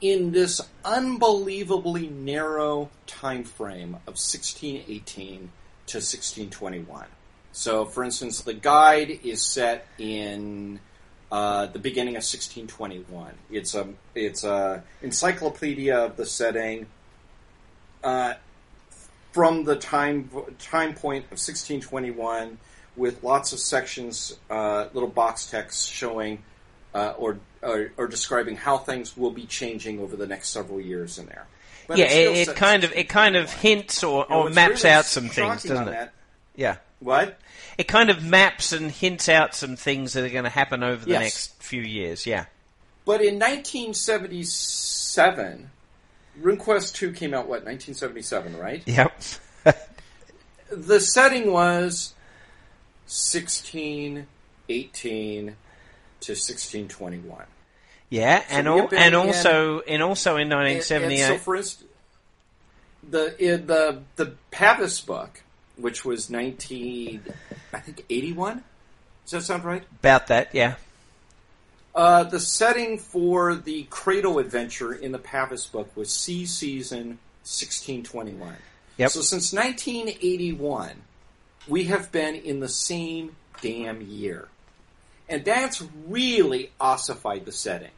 [0.00, 5.50] in this unbelievably narrow time frame of 1618
[5.86, 7.06] to 1621.
[7.56, 10.80] So, for instance, the guide is set in
[11.30, 13.32] uh, the beginning of 1621.
[13.48, 13.86] It's a
[14.16, 16.86] it's a encyclopedia of the setting
[18.02, 18.34] uh,
[19.30, 22.58] from the time time point of 1621,
[22.96, 26.42] with lots of sections, uh, little box text showing
[26.92, 31.18] uh, or, or or describing how things will be changing over the next several years
[31.20, 31.46] in there.
[31.86, 35.04] But yeah, it, it kind of it kind of hints or, or maps really out
[35.04, 35.90] some things, doesn't it?
[35.92, 36.12] that-
[36.56, 36.76] Yeah.
[36.98, 37.38] What?
[37.78, 41.04] It kind of maps and hints out some things that are going to happen over
[41.04, 41.22] the Yes.
[41.22, 42.26] next few years.
[42.26, 42.46] Yeah.
[43.04, 45.70] But in 1977,
[46.40, 48.82] RuneQuest 2 came out, what, 1977, right?
[48.86, 49.20] Yep.
[50.70, 52.14] The setting was
[53.06, 54.26] 16,
[54.68, 55.52] 18 to
[56.32, 57.44] 1621.
[58.08, 61.26] Yeah, and al- and in- also and also in And- and 1978.
[61.26, 61.90] so, for instance,
[63.08, 65.42] the in the the Pavis book,
[65.76, 67.22] which was 19,
[67.72, 68.62] I think 81.
[69.24, 69.82] Does that sound right?
[70.00, 70.74] about that, yeah.
[71.94, 78.56] Uh, the setting for the Cradle adventure in the Pavis book was Sea Season 1621.
[78.96, 79.10] Yep.
[79.10, 80.90] So since 1981,
[81.68, 84.48] we have been in the same damn year.
[85.28, 87.90] And that's really ossified the setting.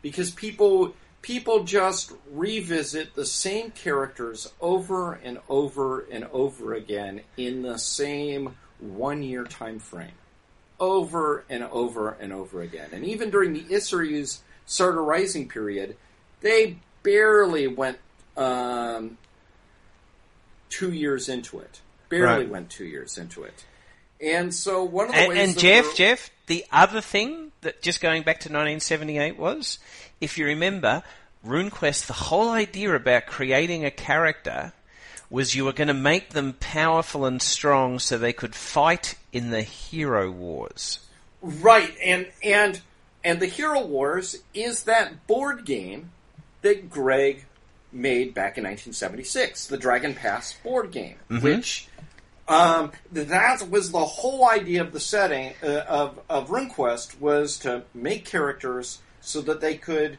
[0.00, 7.62] Because people people just revisit the same characters over and over and over again in
[7.62, 10.10] the same one year time frame
[10.80, 12.88] over and over and over again.
[12.92, 15.96] And even during the Issaries Sartar Rising period,
[16.40, 17.98] they barely went
[18.36, 19.16] um,
[20.68, 21.80] two years into it.
[22.08, 22.48] Barely Right.
[22.48, 23.64] went two years into it.
[24.22, 27.82] And so one of the And, ways and Jeff, we're- Jeff, the other thing that
[27.82, 29.78] just going back to 1978 was,
[30.20, 31.02] if you remember,
[31.44, 34.72] RuneQuest, the whole idea about creating a character
[35.28, 39.50] was you were going to make them powerful and strong so they could fight in
[39.50, 40.98] the hero wars.
[41.40, 42.80] Right, and and
[43.24, 46.10] and the Hero Wars is that board game
[46.62, 47.44] that Greg
[47.92, 51.42] made back in 1976, the Dragon Pass board game, mm-hmm.
[51.42, 51.88] which
[52.52, 57.82] um, that was the whole idea of the setting uh, of of RuneQuest was to
[57.94, 60.18] make characters so that they could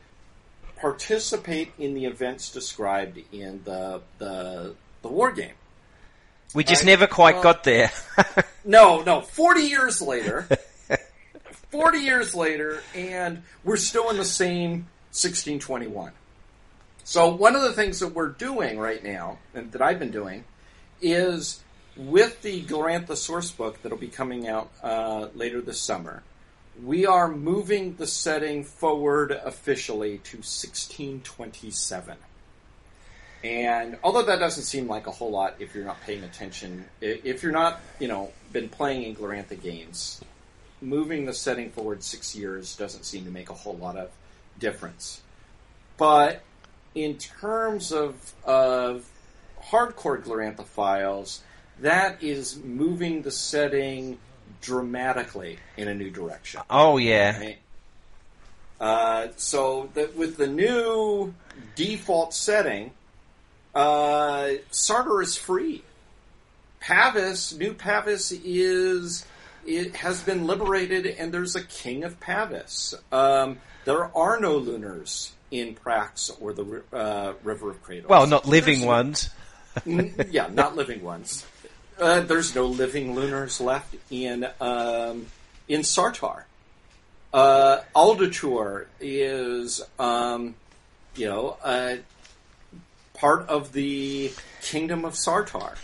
[0.79, 5.53] participate in the events described in the the the war game.
[6.53, 6.87] We just Right.
[6.89, 7.91] never quite Well- got there.
[8.65, 9.19] No, no.
[9.19, 10.47] Forty years later,
[11.69, 16.13] forty years later, and we're still in the same 1621.
[17.03, 20.45] So one of the things that we're doing right now, and that I've been doing,
[21.01, 21.59] is
[21.95, 26.23] with the Glorantha source book that'll be coming out uh, later this summer.
[26.83, 32.17] We are moving the setting forward officially to 1627.
[33.43, 37.43] And although that doesn't seem like a whole lot if you're not paying attention, if
[37.43, 40.21] you're not, you know, been playing in Glorantha games,
[40.81, 44.09] moving the setting forward six years doesn't seem to make a whole lot of
[44.59, 45.21] difference.
[45.97, 46.41] But
[46.95, 49.05] in terms of of
[49.61, 51.41] hardcore Glorantha files,
[51.81, 54.17] that is moving the setting
[54.61, 56.61] dramatically in a new direction.
[56.69, 57.39] Oh yeah.
[57.39, 57.57] Right?
[58.79, 61.33] Uh, so that with the new
[61.75, 62.91] default setting,
[63.73, 65.83] uh, Sartar is free.
[66.81, 69.25] Pavis, new Pavis is
[69.65, 72.93] it has been liberated, and there's a king of Pavis.
[73.13, 78.09] Um, there are no lunars in Prax or the uh, River of Cradles.
[78.09, 79.29] Well, not living There's- ones.
[79.87, 81.45] Mm, yeah, not living ones.
[82.03, 85.25] Uh, there's no living lunars left in um,
[85.69, 86.43] in Sartar.
[87.33, 87.79] Uh,
[88.99, 90.53] is, um,
[91.15, 91.95] you know, uh,
[93.13, 95.77] part of the kingdom of Sartar.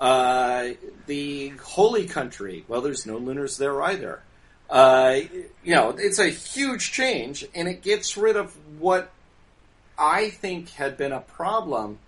[0.00, 0.70] Uh,
[1.06, 4.22] the holy country, well, there's no lunars there either.
[4.68, 5.20] Uh,
[5.62, 9.12] you know, it's a huge change, and it gets rid of what
[9.96, 12.00] I think had been a problem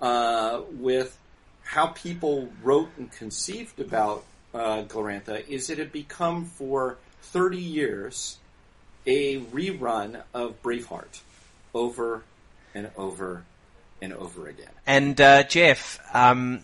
[0.00, 1.16] uh, with
[1.64, 4.24] how people wrote and conceived about
[4.54, 8.38] uh, Glorantha is it had become for 30 years
[9.06, 11.20] a rerun of Braveheart
[11.74, 12.22] over
[12.74, 13.44] and over
[14.00, 14.70] and over again.
[14.86, 16.60] And uh, Jeff, um,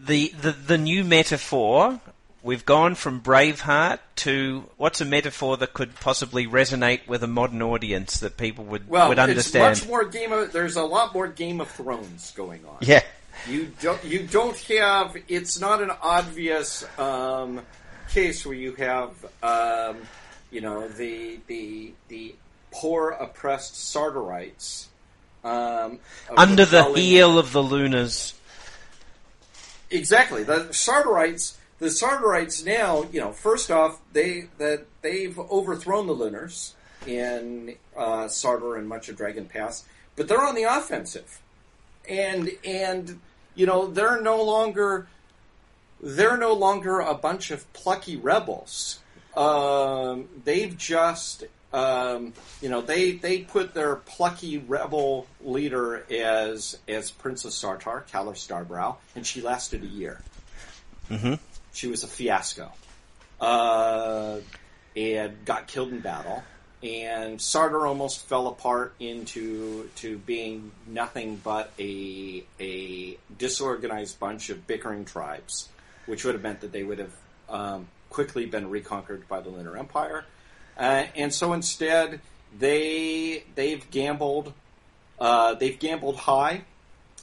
[0.00, 2.00] the, the the new metaphor.
[2.40, 7.60] We've gone from Braveheart to what's a metaphor that could possibly resonate with a modern
[7.62, 9.80] audience that people would Well, would understand.
[9.80, 10.52] much more Game of.
[10.52, 12.76] There's a lot more Game of Thrones going on.
[12.80, 13.02] Yeah.
[13.46, 14.02] You don't.
[14.04, 15.16] You don't have.
[15.28, 17.62] It's not an obvious um,
[18.10, 19.10] case where you have,
[19.42, 19.98] um,
[20.50, 22.34] you know, the the the
[22.70, 24.88] poor oppressed Sartarites
[25.44, 25.98] um,
[26.36, 28.34] Under the heel of the Lunars.
[29.90, 30.42] Exactly.
[30.42, 31.56] The Sartarites.
[31.78, 36.74] the Sartarites now, you know, first off, they that they've overthrown the Lunars
[37.06, 39.84] in uh, Sartar and much of Dragon Pass,
[40.16, 41.40] but they're on the offensive,
[42.08, 43.20] and and
[43.58, 45.08] you know they're no longer
[46.00, 49.00] they're no longer a bunch of plucky rebels.
[49.36, 57.10] Um, they've just um, you know they they put their plucky rebel leader as as
[57.10, 60.22] Princess Sartar, Kallyr Starbrow, and she lasted a year.
[61.10, 61.34] Mm-hmm.
[61.72, 62.70] She was a fiasco,
[63.40, 64.38] uh,
[64.96, 66.44] and got killed in battle.
[66.80, 72.97] And Sartar almost fell apart into to being nothing but a a
[73.38, 75.68] disorganized bunch of bickering tribes,
[76.06, 77.14] which would have meant that they would have
[77.48, 80.24] um, quickly been reconquered by the Lunar Empire.
[80.76, 82.20] Uh, and so instead,
[82.58, 84.52] they they've gambled
[85.20, 86.62] uh, they've gambled high.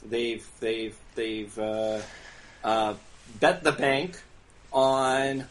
[0.04, 2.00] They've they've they've uh,
[2.62, 2.94] uh,
[3.40, 4.20] bet the bank
[4.72, 5.46] on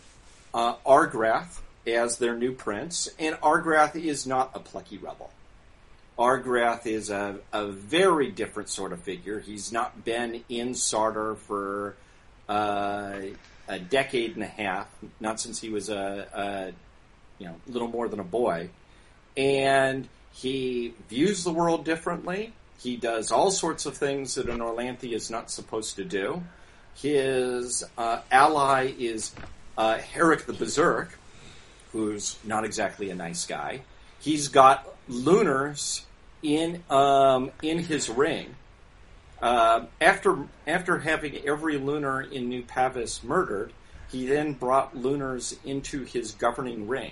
[0.54, 5.32] uh, Argrath as their new prince, and Argrath is not a plucky rebel.
[6.18, 9.40] Argrath is a, a very different sort of figure.
[9.40, 11.96] He's not been in Sartar for
[12.48, 13.20] uh,
[13.68, 14.88] a decade and a half,
[15.20, 16.74] not since he was a, a
[17.40, 18.70] you know little more than a boy,
[19.36, 22.54] and he views the world differently.
[22.80, 26.44] He does all sorts of things that an Orlanthi is not supposed to do.
[26.96, 29.34] His uh, ally is
[29.78, 31.18] uh, Harrek the Berserk,
[31.92, 33.82] who's not exactly a nice guy.
[34.20, 36.06] He's got lunars
[36.42, 38.56] in um, in his ring.
[39.42, 43.74] Uh, after after having every lunar in New Pavis murdered,
[44.10, 47.12] he then brought lunars into his governing ring.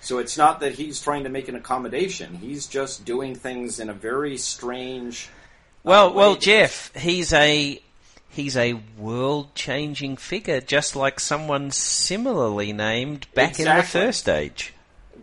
[0.00, 3.88] So it's not that he's trying to make an accommodation; he's just doing things in
[3.88, 5.28] a very strange.
[5.28, 7.80] uh, Well, way well, Jeff, he's a
[8.28, 14.73] he's a world-changing figure, just like someone similarly named back in the first age.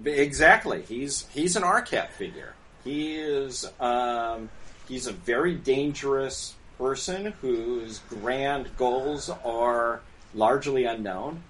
[0.05, 0.81] Exactly.
[0.83, 2.53] He's he's an Arkat figure.
[2.83, 4.49] He is um,
[4.87, 10.01] he's a very dangerous person whose grand goals are
[10.33, 11.43] largely unknown,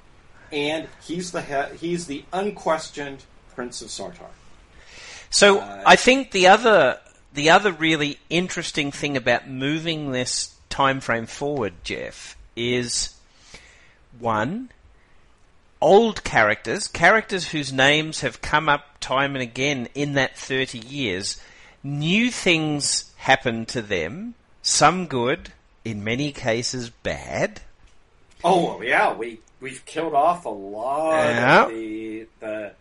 [0.52, 3.24] and he's the he- he's the unquestioned
[3.56, 4.30] Prince of Sartar.
[5.30, 6.99] So Uh, I think the other
[7.34, 13.16] the other really interesting thing about moving this time frame forward, Jeff, is
[14.20, 14.70] one
[15.82, 21.41] old characters, characters whose names have come up time and again in that 30 years,
[21.84, 25.51] new things happen to them, some good,
[25.84, 27.61] in many cases bad.
[28.43, 31.63] Oh yeah, we we've killed off a lot Yeah.
[31.65, 32.71] of the the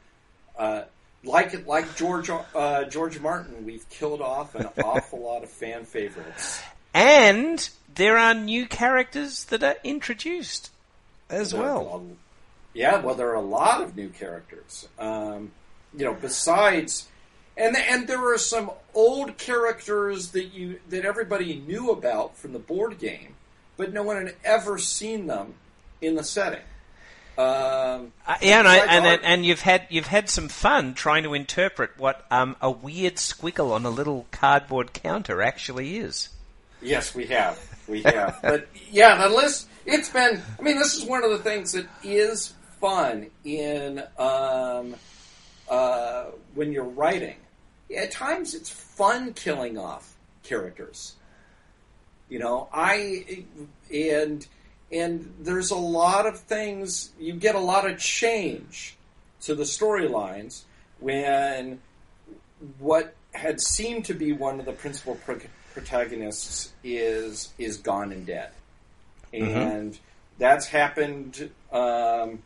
[0.59, 0.83] uh,
[1.25, 6.63] like like George uh, George Martin, we've killed off an awful lot of fan favorites.
[6.95, 10.71] And there are new characters that are introduced
[11.29, 12.07] as well.
[12.73, 14.89] Yeah, well, there are a lot of new characters.
[14.99, 15.53] Um,
[15.97, 17.09] you know, besides,
[17.57, 22.59] and and there are some old characters that you that everybody knew about from the
[22.61, 23.35] board game,
[23.77, 25.55] but no one had ever seen them
[26.01, 26.63] in the setting.
[27.39, 31.23] Um, Uh, yeah, and, I, and, Art- and you've had you've had some fun trying
[31.25, 36.29] to interpret what um, a weird squiggle on a little cardboard counter actually is.
[36.83, 37.59] Yes, we have.
[37.89, 38.39] We have.
[38.43, 41.87] but yeah, the list, it's been, I mean, this is one of the things that
[42.03, 44.97] is fun in, um,
[45.69, 47.37] uh, when you're writing.
[47.97, 51.15] At times it's fun killing off characters.
[52.29, 53.45] You know, I,
[53.93, 54.47] and,
[54.93, 58.97] and there's a lot of things, you get a lot of change
[59.43, 60.63] to the storylines
[60.99, 61.81] when
[62.79, 65.41] what had seemed to be one of the principal pro-
[65.73, 68.51] protagonists is is gone and dead,
[69.33, 69.99] and
[70.39, 72.43] that's happened um,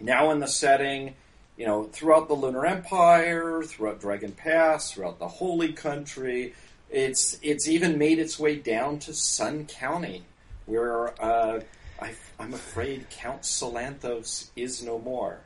[0.00, 1.14] now in the setting.
[1.56, 6.54] You know, throughout the Lunar Empire, throughout Dragon Pass, throughout the Holy Country,
[6.90, 10.22] it's it's even made its way down to Sun County,
[10.64, 11.60] where uh,
[12.00, 15.40] I, I'm afraid Count Solanthos is no more,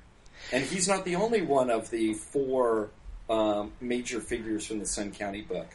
[0.53, 2.91] and he's not the only one of the four
[3.29, 5.67] um, major figures from the Sun County book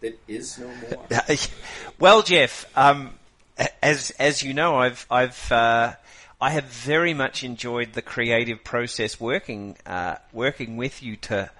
[0.00, 1.06] that is no more.
[1.98, 3.14] well, Jeff, um,
[3.82, 5.94] as as you know, I've I've uh,
[6.40, 11.50] I have very much enjoyed the creative process working uh, working with you to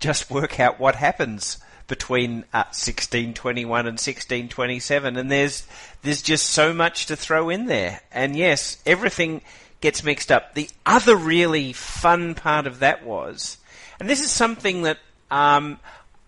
[0.00, 5.66] just work out what happens between uh, 1621 and 1627 and there's
[6.02, 8.00] there's just so much to throw in there.
[8.10, 9.42] And yes everything
[9.80, 10.54] gets mixed up.
[10.54, 13.58] The other really fun part of that was
[14.00, 14.98] and this is something that
[15.30, 15.78] um,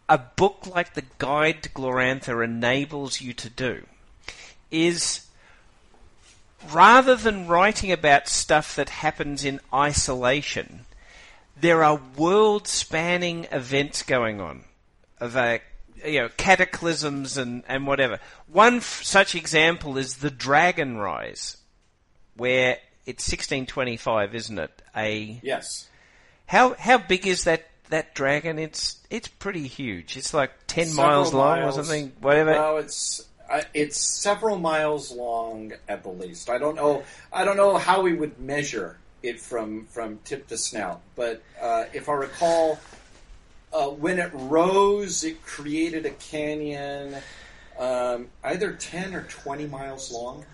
[0.09, 3.85] a book like the Guide to Glorantha enables you to do
[4.71, 5.26] is
[6.73, 10.87] rather than writing about stuff that happens in isolation,
[11.59, 14.65] there are world spanning events going on
[15.21, 15.59] of uh,
[16.05, 18.19] you know cataclysms and, and whatever.
[18.47, 21.57] One f- such example is the Dragon Rise,
[22.37, 24.83] where it's 1625, isn't it?
[24.97, 25.89] A Yes.
[26.47, 28.59] how how big is that that dragon?
[28.59, 30.17] It's it's pretty huge.
[30.17, 32.13] It's like ten Several miles long or something.
[32.21, 32.53] Whatever.
[32.53, 33.27] No, it's
[33.75, 36.51] it's several miles long at the least.
[36.51, 37.03] I don't know.
[37.33, 41.85] I don't know how we would measure it from from tip to snout, but uh,
[41.93, 42.79] if I recall,
[43.73, 47.17] uh, when it rose, it created a canyon
[47.79, 50.45] um, either ten or twenty miles long.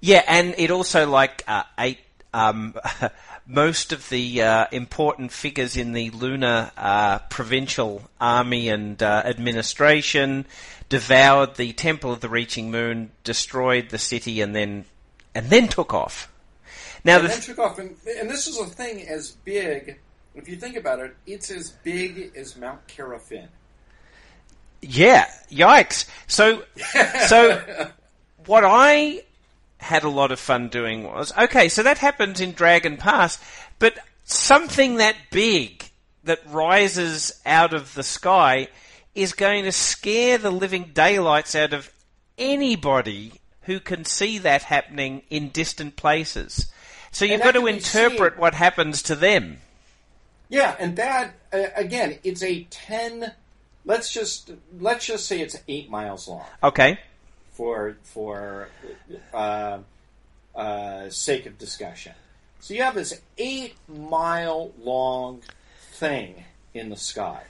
[0.00, 2.00] Yeah, and it also like uh, ate
[2.32, 2.74] um,
[3.46, 10.44] most of the uh, important figures in the lunar uh, provincial army and uh, administration,
[10.88, 14.84] devoured the temple of the reaching moon, destroyed the city, and then
[15.34, 16.32] and then took off.
[17.04, 19.98] Now and the then took off, and, and this is a thing as big.
[20.34, 23.48] If you think about it, it's as big as Mount Kero Fin.
[24.82, 26.08] Yeah, yikes.
[26.26, 26.62] So,
[27.26, 27.90] so
[28.44, 29.22] what I
[29.78, 31.68] had a lot of fun doing was okay.
[31.68, 33.38] So that happens in Dragon Pass,
[33.78, 35.90] but something that big
[36.24, 38.68] that rises out of the sky
[39.16, 41.90] is going to scare the living daylights out of
[42.38, 46.70] anybody who can see that happening in distant places.
[47.10, 48.40] So you've got to interpret seen.
[48.40, 49.58] what happens to them.
[50.48, 53.32] Yeah, and that uh, again, it's a ten.
[53.84, 56.98] Let's just let's just say it's eight miles long Okay.
[57.52, 58.68] for for
[59.32, 59.78] uh,
[60.54, 62.12] uh, sake of discussion.
[62.60, 65.42] So you have this eight mile long
[65.92, 66.44] thing
[66.74, 67.42] in the sky.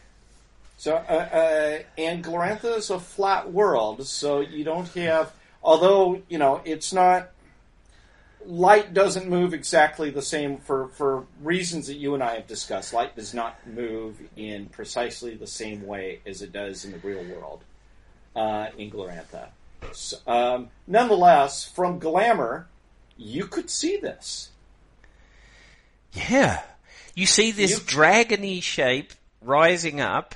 [0.76, 5.32] So uh, uh, and Glorantha is a flat world, so you don't have.
[5.62, 7.30] Although you know it's not
[8.46, 12.92] light doesn't move exactly the same for, for reasons that you and I have discussed.
[12.92, 17.24] Light does not move in precisely the same way as it does in the real
[17.24, 17.62] world
[18.34, 19.48] uh, in Glorantha.
[19.92, 22.68] So, um, nonetheless, from Glamour,
[23.16, 24.50] you could see this.
[26.12, 26.62] Yeah.
[27.14, 29.12] You see this You- dragony shape
[29.42, 30.34] rising up,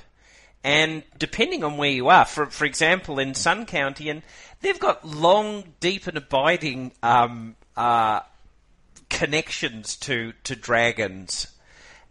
[0.63, 4.21] and depending on where you are, for, for example, in Sun County, and
[4.61, 8.19] they've got long, deep, and abiding um, uh,
[9.09, 11.47] connections to, to dragons.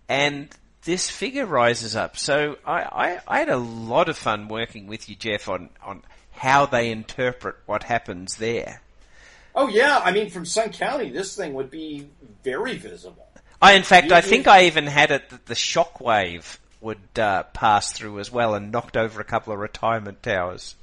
[0.09, 0.49] And
[0.85, 2.17] this figure rises up.
[2.17, 6.03] So I, I, I had a lot of fun working with you, Jeff, on, on
[6.33, 8.81] how they interpret what happens there.
[9.55, 12.09] Oh yeah, I mean from Sun County, this thing would be
[12.45, 13.27] very visible.
[13.61, 17.19] I, in fact, You- I you- think I even had it that the shockwave would
[17.19, 20.77] uh, pass through as well and knocked over a couple of retirement towers.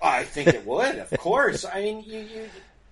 [0.00, 1.64] I think it would, of course.
[1.64, 2.48] I mean, you, you,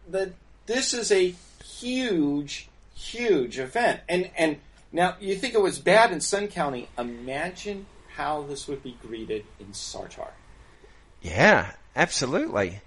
[0.08, 0.32] the
[0.66, 1.34] this is a
[1.64, 4.58] huge, huge event, and and
[4.92, 6.88] now you think it was bad in Sun County.
[6.98, 7.86] Imagine
[8.16, 10.30] how this would be greeted in Sartar.
[11.20, 12.80] Yeah, absolutely.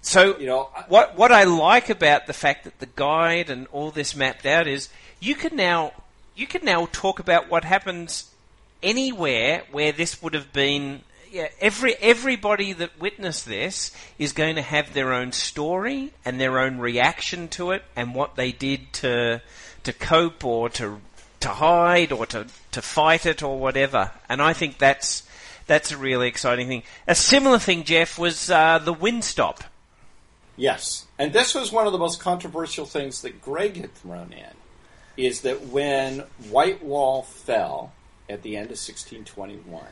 [0.00, 3.90] So You know, what what I like about the fact that the guide and all
[3.90, 4.88] this mapped out is
[5.20, 5.92] you can now
[6.38, 8.30] you can now talk about what happens
[8.82, 14.62] anywhere where this would have been yeah, every everybody that witnessed this is going to
[14.62, 19.42] have their own story and their own reaction to it and what they did to
[19.82, 21.00] to cope or to
[21.40, 24.12] to hide or to, to fight it or whatever.
[24.28, 25.28] And I think that's
[25.66, 26.82] that's a really exciting thing.
[27.06, 29.64] A similar thing, Jeff, was uh, the Windstop.
[30.56, 34.50] Yes, and this was one of the most controversial things that Greg had thrown in,
[35.18, 37.92] is that when Whitewall fell
[38.30, 39.82] at the end of 1621,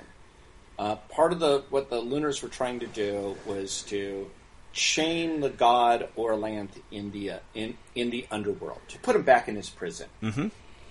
[0.78, 4.30] uh, part of the what the Lunars were trying to do was to
[4.72, 9.68] chain the god Orlanth India in in the underworld to put him back in his
[9.70, 10.48] prison, Mm-hmm.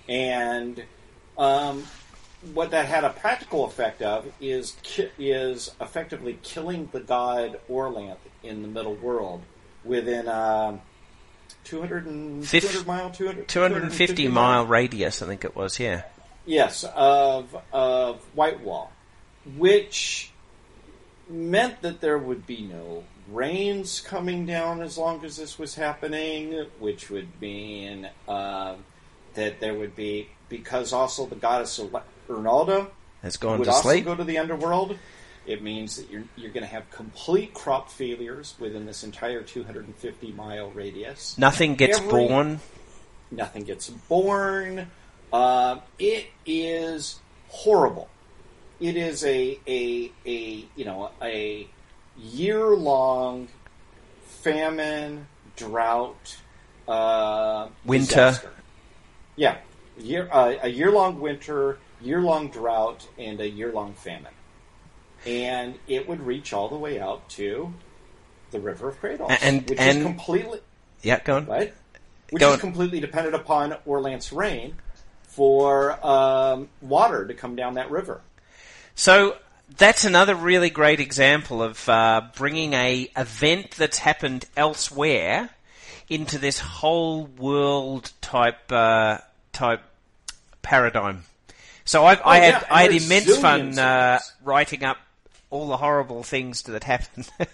[0.08, 0.82] and
[1.38, 1.84] um,
[2.52, 8.18] what that had a practical effect of is ki- is effectively killing the god Orlanth
[8.42, 9.42] in the middle world
[9.84, 10.80] within um,
[11.64, 16.02] 200, and, Fif- 200 mile 200, 250 mile radius, I think it was, yeah.
[16.44, 18.92] yes of of Whitewall,
[19.56, 20.30] which
[21.28, 26.66] meant that there would be no rains coming down as long as this was happening,
[26.78, 28.84] which would mean um
[29.34, 31.80] that there would be because also the goddess
[32.28, 32.88] Ernalda
[33.22, 34.04] Has gone would to also sleep.
[34.04, 34.96] go to the underworld.
[35.46, 40.32] It means that you're you're going to have complete crop failures within this entire 250
[40.32, 41.38] mile radius.
[41.38, 42.60] Nothing gets Every- born.
[43.30, 44.90] Nothing gets born.
[45.32, 48.08] Uh, it is horrible.
[48.80, 51.66] It is a a a you know a
[52.18, 53.48] year long
[54.42, 55.26] famine,
[55.56, 56.36] drought,
[56.86, 58.06] uh, Winter.
[58.06, 58.50] disaster.
[59.36, 59.56] Yeah,
[59.98, 64.32] year uh, a year long winter, year long drought, and a year long famine,
[65.26, 67.72] and it would reach all the way out to
[68.50, 70.60] the River of Cradles, And- which and- is completely
[71.02, 71.46] Yeah, go on.
[71.46, 71.74] right?
[72.30, 72.60] Which Go is on.
[72.60, 74.76] completely dependent upon Orlanth's rain
[75.28, 78.20] for um, water to come down that river.
[78.94, 79.36] So
[79.76, 85.50] that's another really great example of uh, bringing a event that's happened elsewhere
[86.08, 89.18] into this whole world type uh,
[89.52, 89.82] type
[90.62, 91.24] paradigm.
[91.84, 94.96] So I, I Oh, had yeah, I had immense fun uh, writing up
[95.50, 97.24] all the horrible things that happen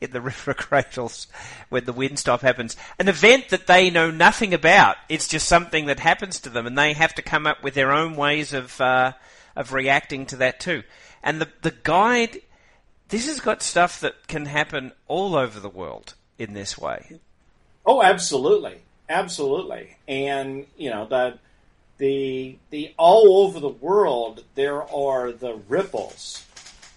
[0.00, 1.26] in the River Cradles
[1.68, 2.76] when the wind stop happens.
[2.98, 4.96] An event that they know nothing about.
[5.08, 7.92] It's just something that happens to them, and they have to come up with their
[7.92, 9.12] own ways of uh,
[9.54, 10.82] of reacting to that too.
[11.22, 12.40] And the the guide,
[13.08, 17.20] this has got stuff that can happen all over the world in this way.
[17.84, 21.38] Oh, absolutely, absolutely, and you know the
[21.98, 26.45] the the all over the world there are the ripples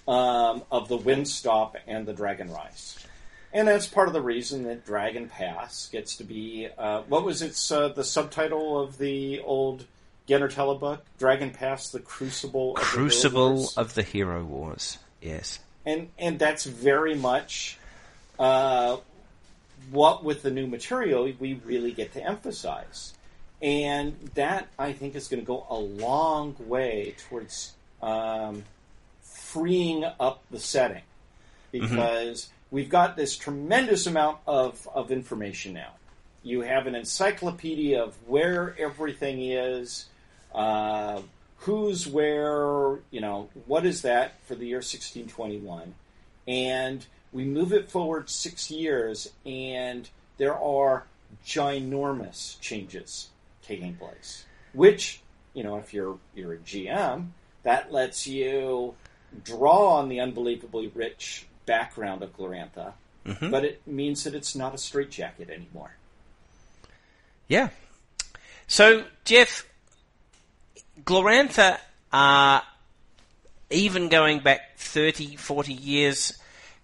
[0.09, 2.97] um, of the Windstop and the Dragon Rise.
[3.53, 7.41] And that's part of the reason that Dragon Pass gets to be uh, what was
[7.41, 9.85] its uh, the subtitle of the old
[10.27, 12.71] Genertela book, Dragon Pass: The Crucible.
[12.71, 13.77] Of the Hero Crucible Wars.
[13.77, 14.97] of the Hero Wars.
[15.21, 15.59] Yes.
[15.85, 17.77] and and that's very much
[18.37, 18.97] uh,
[19.91, 23.13] what with the new material we really get to emphasize,
[23.61, 28.63] and that I think is going to go a long way towards um,
[29.51, 31.01] freeing up the setting
[31.71, 35.93] because we've got this tremendous amount of, of information now.
[36.43, 40.05] You have an encyclopedia of where everything is,
[40.53, 41.21] uh,
[41.57, 45.95] who's where, you know, what is that for the year 1621.
[46.47, 51.05] And we move it forward six years, and there are
[51.45, 53.29] ginormous changes
[53.61, 54.45] taking place.
[54.73, 55.21] Which,
[55.53, 57.29] you know, if you're you're a GM,
[57.63, 58.95] that lets you
[59.43, 62.93] draw on the unbelievably rich background of Glorantha,
[63.25, 63.51] Mhm.
[63.51, 65.91] but it means that it's not a straitjacket anymore.
[67.47, 67.69] Yeah.
[68.67, 69.65] So, Jeff,
[71.03, 71.79] Glorantha,
[72.11, 72.61] uh,
[73.69, 76.33] even going back 30, 40 years,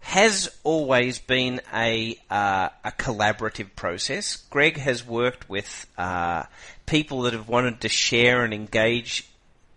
[0.01, 4.35] has always been a, uh, a collaborative process.
[4.35, 6.43] Greg has worked with uh,
[6.85, 9.27] people that have wanted to share and engage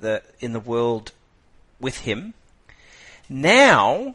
[0.00, 1.12] the, in the world
[1.80, 2.34] with him.
[3.28, 4.14] Now,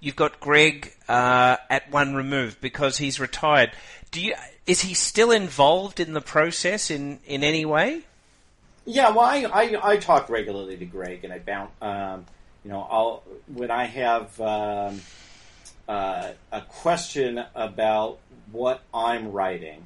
[0.00, 3.72] you've got Greg uh, at one remove because he's retired.
[4.10, 4.34] Do you?
[4.66, 8.02] Is he still involved in the process in, in any way?
[8.86, 11.70] Yeah, well, I, I, I talk regularly to Greg, and I bounce.
[11.80, 12.26] Um,
[12.64, 15.00] you know, I'll when I have um,
[15.88, 18.18] uh, a question about
[18.52, 19.84] what I'm writing,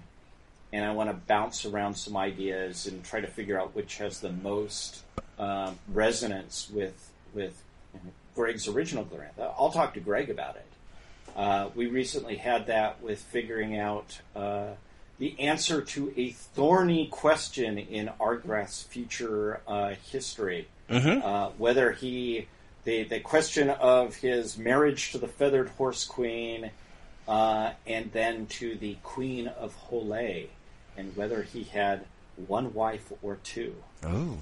[0.72, 4.20] and I want to bounce around some ideas and try to figure out which has
[4.20, 5.02] the most
[5.38, 7.60] um, resonance with with
[8.38, 9.52] Greg's original Glorantha.
[9.58, 10.66] I'll talk to Greg about it.
[11.34, 14.68] Uh, we recently had that with figuring out uh,
[15.18, 20.68] the answer to a thorny question in Argrath's future uh, history.
[20.88, 21.58] Mm-hmm.
[21.58, 22.46] whether he,
[22.84, 26.70] the, the question of his marriage to the feathered horse queen,
[27.26, 30.46] uh, and then to the queen of Hole,
[30.96, 32.06] and whether he had
[32.46, 33.74] one wife or two.
[34.02, 34.38] Oh.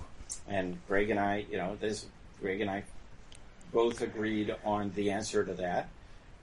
[0.46, 2.06] And Greg and I, you know, this
[2.40, 2.84] Greg and I
[3.76, 5.90] both agreed on the answer to that.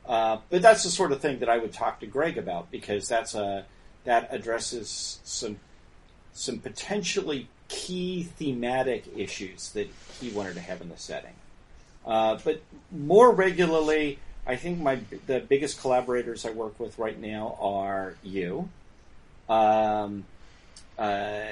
[0.05, 3.07] Uh, but that's the sort of thing that I would talk to Greg about because
[3.07, 3.65] that's a
[4.03, 5.57] that addresses some
[6.33, 11.33] some potentially key thematic issues that he wanted to have in the setting.
[12.05, 12.61] Uh, but
[12.91, 18.69] more regularly, I think my the biggest collaborators I work with right now are you,
[19.49, 20.25] um,
[20.99, 21.45] uh,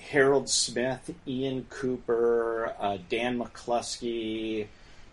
[0.00, 4.66] Harald Smith, Ian Cooper, uh, Dan McCluskey,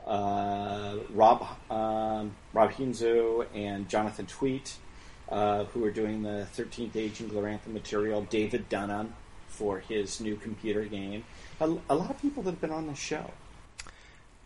[0.07, 4.77] Rob um, Rob Heinsoo, and Jonathan Tweet,
[5.29, 8.21] uh, who are doing the 13th Age and Glorantha material.
[8.23, 9.13] David Dunham
[9.47, 11.23] for his new computer game.
[11.59, 13.31] A, a lot of people that have been on the show.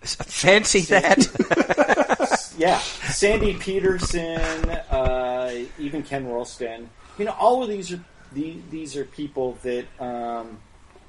[0.02, 2.54] Fancy that.
[2.58, 6.90] yeah, Sandy Petersen, uh, even Ken Rolston.
[7.20, 10.58] You know, all of these are the, these are people that um,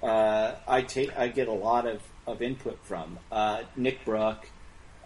[0.02, 1.16] uh, I take.
[1.16, 3.18] I get a lot of, of input from.
[3.30, 4.48] Uh, Nick Brooke,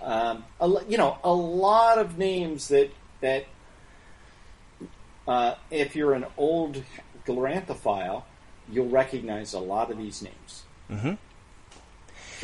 [0.01, 2.91] um, a, you know, a lot of names that
[3.21, 3.47] that
[5.27, 6.83] uh, if you're an old
[7.27, 8.23] Gloranthophile,
[8.71, 10.62] you'll recognize a lot of these names.
[10.91, 11.14] mm-hmm.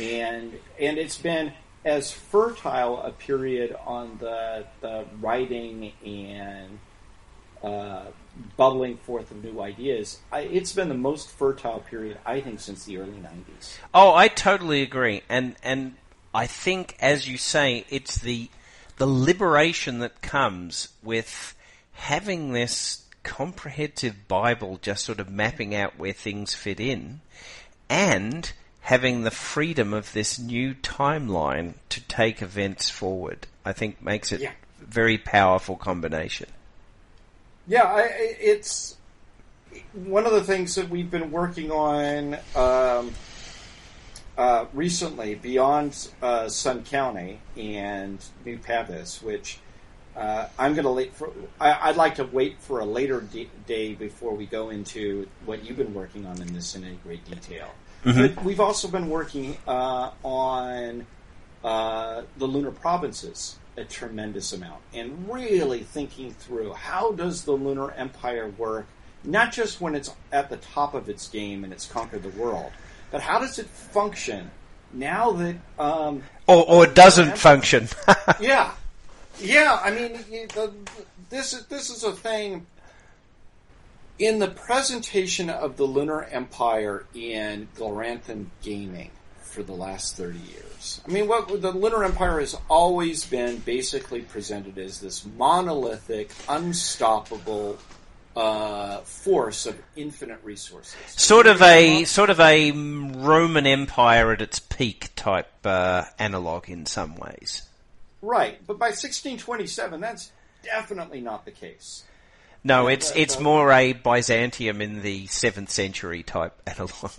[0.01, 1.53] and and it's been
[1.85, 6.79] as fertile a period on the the writing and
[7.63, 8.05] uh,
[8.57, 10.19] bubbling forth of new ideas.
[10.31, 13.77] I, it's been the most fertile period I think since the early '90s.
[13.93, 15.95] Oh, I totally agree, and and
[16.33, 18.49] I think, as you say, it's the
[18.97, 21.55] the liberation that comes with
[21.93, 27.21] having this comprehensive Bible just sort of mapping out where things fit in,
[27.89, 33.47] and having the freedom of this new timeline to take events forward.
[33.63, 34.51] I think makes it Yeah.
[34.81, 36.49] a very powerful combination.
[37.67, 38.09] Yeah, I,
[38.39, 38.97] it's
[39.93, 43.13] one of the things that we've been working on um,
[44.37, 49.59] uh, recently beyond uh, Sun County and New Pavis, which
[50.15, 51.31] uh, I'm going to wait for.
[51.59, 55.63] I, I'd like to wait for a later d- day before we go into what
[55.63, 57.69] you've been working on in this in any great detail.
[58.35, 61.05] But we've also been working uh, on
[61.63, 64.81] uh, the lunar provinces a tremendous amount.
[64.93, 68.85] And really thinking through how does the lunar empire work
[69.23, 72.71] not just when it's at the top of its game and it's conquered the world
[73.11, 74.51] but how does it function
[74.91, 77.87] now that um, Or, or it doesn't function.
[78.39, 78.73] yeah.
[79.39, 80.13] Yeah i mean
[80.53, 80.71] the,
[81.29, 82.65] this is this is a thing.
[84.19, 89.09] In the presentation of the lunar empire in gloranthan gaming
[89.53, 94.21] for the last 30 years i mean what the lunar empire has always been basically
[94.21, 97.77] presented as this monolithic unstoppable
[98.35, 104.57] uh, force of infinite resources sort of a sort of a Roman Empire at its
[104.59, 107.61] peak type uh, analog in some ways.
[108.23, 110.31] right but by 1627 that's
[110.63, 112.05] definitely not the case
[112.63, 117.11] No, it's it's more a Byzantium in the seventh century type analog.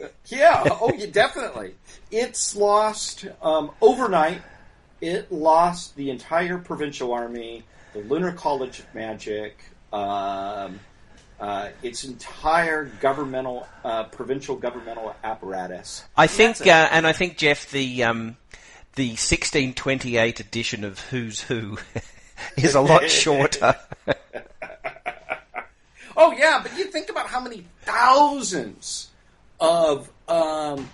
[0.26, 1.74] Yeah, oh, yeah, definitely.
[2.10, 4.42] It's lost um, overnight.
[5.00, 9.58] It lost the entire provincial army, the Lunar College of Magic,
[9.92, 10.80] um,
[11.40, 16.04] uh, its entire governmental, uh, provincial governmental apparatus.
[16.16, 18.36] I think, uh, and I think Jeff, the um,
[18.94, 21.78] the 1628 edition of Who's Who
[22.56, 23.74] is a lot shorter.
[26.16, 29.09] Oh yeah, but you think about how many thousands
[29.60, 30.88] of um,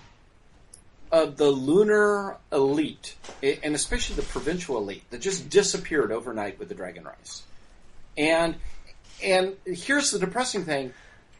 [1.11, 6.75] of the lunar elite, and especially the provincial elite, that just disappeared overnight with the
[6.75, 7.43] dragon rise.
[8.17, 8.55] And
[9.23, 10.93] and here's the depressing thing: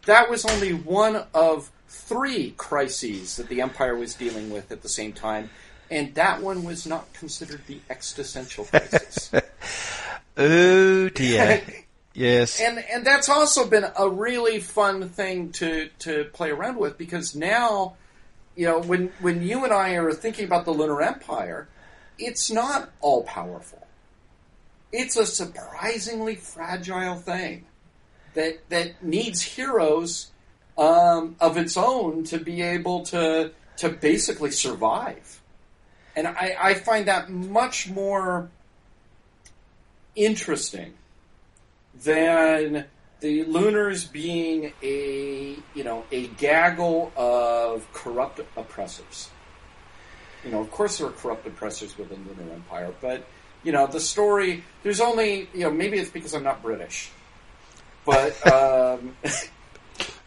[0.05, 4.89] that was only one of three crises that the empire was dealing with at the
[4.89, 5.49] same time.
[5.89, 9.31] and that one was not considered the existential crisis.
[10.39, 11.63] Oh dear.
[12.17, 12.59] yes.
[12.59, 17.35] and and that's also been a really fun thing to to play around with because
[17.35, 17.95] now,
[18.55, 21.67] you know, when when you and I are thinking about the Lunar Empire,
[22.17, 23.87] it's not all powerful.
[24.91, 27.65] It's a surprisingly fragile thing
[28.33, 30.31] that that needs heroes
[30.77, 35.41] um, of its own to be able to to basically survive.
[36.15, 38.49] And I, I find that much more
[40.15, 40.95] interesting
[42.03, 42.85] than
[43.19, 49.29] the Lunars being a you know a gaggle of corrupt oppressors.
[50.45, 53.27] You know, of course there are corrupt oppressors within the Lunar Empire, but
[53.63, 54.63] you know the story.
[54.83, 57.11] There's only you know maybe it's because I'm not British,
[58.05, 59.15] but um,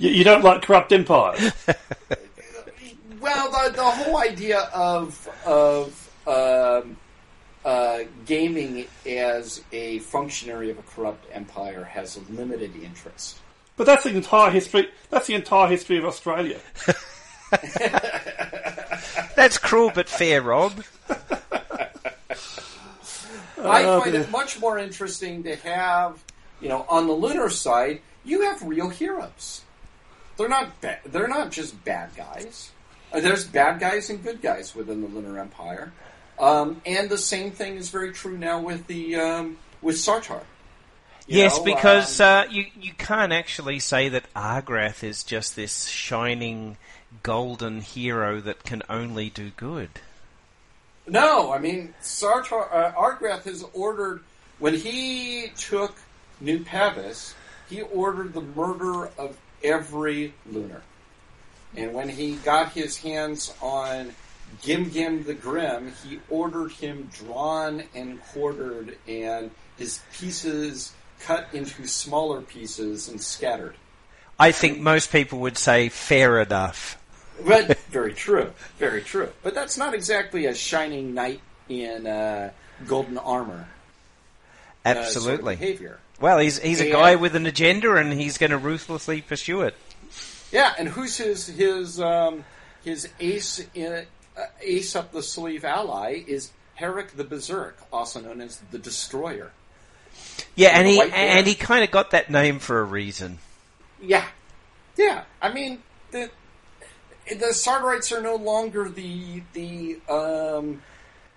[0.00, 1.38] You, you don't like corrupt empires.
[3.20, 6.96] well the the whole idea of of um,
[7.64, 13.38] uh, gaming as a functionary of a corrupt empire has a limited interest.
[13.76, 14.88] But that's the entire history.
[15.10, 16.58] That's the entire history of Australia.
[19.34, 20.84] That's cruel but fair, Rob.
[23.58, 26.22] I find it much more interesting to have,
[26.60, 29.62] you know, on the lunar side, you have real heroes.
[30.36, 32.70] They're not ba- they're not just bad guys.
[33.12, 35.92] Uh, There's bad guys and good guys within the lunar empire,
[36.40, 40.42] um, and the same thing is very true now with the um, with Sartar.
[41.26, 45.54] You yes, know, because um, uh, you you can't actually say that Argrath is just
[45.54, 46.76] this shining
[47.22, 49.90] golden hero that can only do good.
[51.06, 54.22] No, I mean Sartar uh, Argrath has ordered
[54.58, 55.96] when he took
[56.40, 57.34] New Pavis,
[57.68, 60.82] he ordered the murder of every lunar.
[61.76, 64.14] And when he got his hands on
[64.62, 71.86] Gim Gim the Grim, he ordered him drawn and quartered and his pieces cut into
[71.86, 73.74] smaller pieces and scattered.
[74.38, 76.96] I think most people would say fair enough.
[77.46, 79.30] But very true, very true.
[79.42, 82.50] But that's not exactly a shining knight in uh,
[82.86, 83.68] golden armor.
[84.84, 85.56] uh, sort of Absolutely.
[85.56, 86.00] behavior.
[86.20, 89.74] Well, he's he's a guy with an agenda, and he's going to ruthlessly pursue it.
[90.52, 92.44] Yeah, and who's his his um,
[92.84, 94.04] his ace in,
[94.36, 99.52] uh, ace up the sleeve ally is Harrek the Berserk, also known as the Destroyer.
[100.56, 103.38] Yeah, and he and he kind of got that name for a reason.
[104.02, 104.26] Yeah,
[104.96, 105.24] yeah.
[105.40, 106.30] I mean the
[107.28, 110.82] the Sartarites are no longer the the um,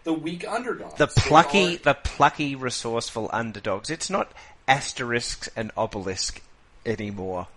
[0.04, 0.98] the weak underdogs.
[0.98, 3.90] The plucky, are- the plucky, resourceful underdogs.
[3.90, 4.32] It's not
[4.68, 6.40] Asterix and Obelix
[6.86, 7.48] anymore.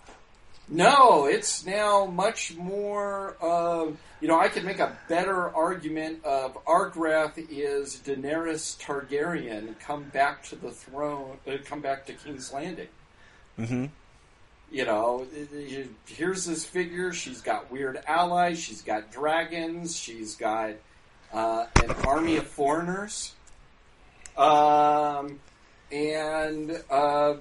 [0.69, 3.37] No, it's now much more.
[3.41, 10.05] Uh, you know, I could make a better argument of Argrath is Daenerys Targaryen come
[10.05, 12.89] back to the throne, uh, come back to King's Landing.
[13.57, 13.87] hmm
[14.73, 15.27] You know,
[16.07, 17.13] here's this figure.
[17.13, 18.59] She's got weird allies.
[18.59, 19.97] She's got dragons.
[19.97, 20.73] She's got
[21.33, 23.35] uh, an army of foreigners.
[24.37, 25.39] Um,
[25.93, 27.35] and uh,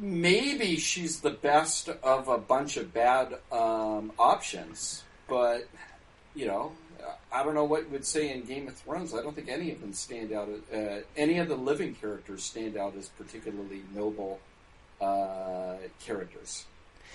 [0.00, 5.68] maybe she's the best of a bunch of bad um, options, but
[6.34, 6.72] you know,
[7.32, 9.14] I don't know what would say in Game of Thrones.
[9.14, 10.48] I don't think any of them stand out.
[10.72, 14.40] Uh, any of the living characters stand out as particularly noble
[15.00, 16.64] uh, characters,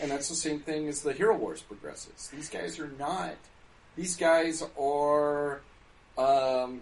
[0.02, 2.30] and that's the same thing as the Hero Wars progresses.
[2.34, 3.36] These guys are not.
[3.96, 5.62] These guys are.
[6.18, 6.82] Um,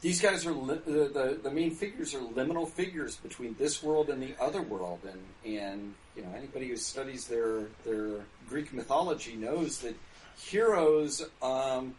[0.00, 4.08] these guys are li- the, the the main figures are liminal figures between this world
[4.08, 9.36] and the other world, and and you know anybody who studies their their Greek mythology
[9.36, 9.94] knows that
[10.38, 11.94] heroes um,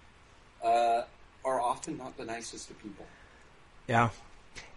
[0.64, 1.04] uh,
[1.46, 3.06] are often not the nicest of people.
[3.88, 4.10] Yeah.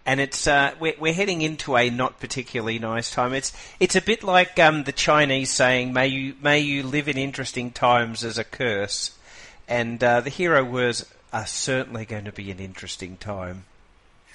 [0.07, 3.33] And it's uh, we're, we're heading into a not particularly nice time.
[3.33, 7.17] It's it's a bit like um, the Chinese saying, "May you may you live in
[7.17, 9.17] interesting times" as a curse,
[9.67, 13.65] and uh, the hero wars are certainly going to be an interesting time.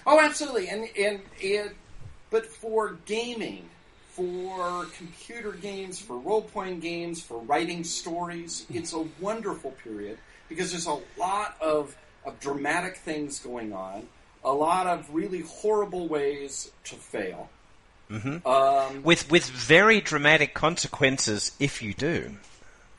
[0.05, 1.71] Oh, absolutely, and and and
[2.29, 3.69] but for gaming,
[4.09, 10.17] for computer games, for role playing games, for writing stories, it's a wonderful period
[10.49, 11.95] because there's a lot of
[12.25, 14.05] of dramatic things going on,
[14.43, 17.49] a lot of really horrible ways to fail.
[18.11, 18.45] Mhm.
[18.45, 22.37] Um, With with very dramatic consequences if you do.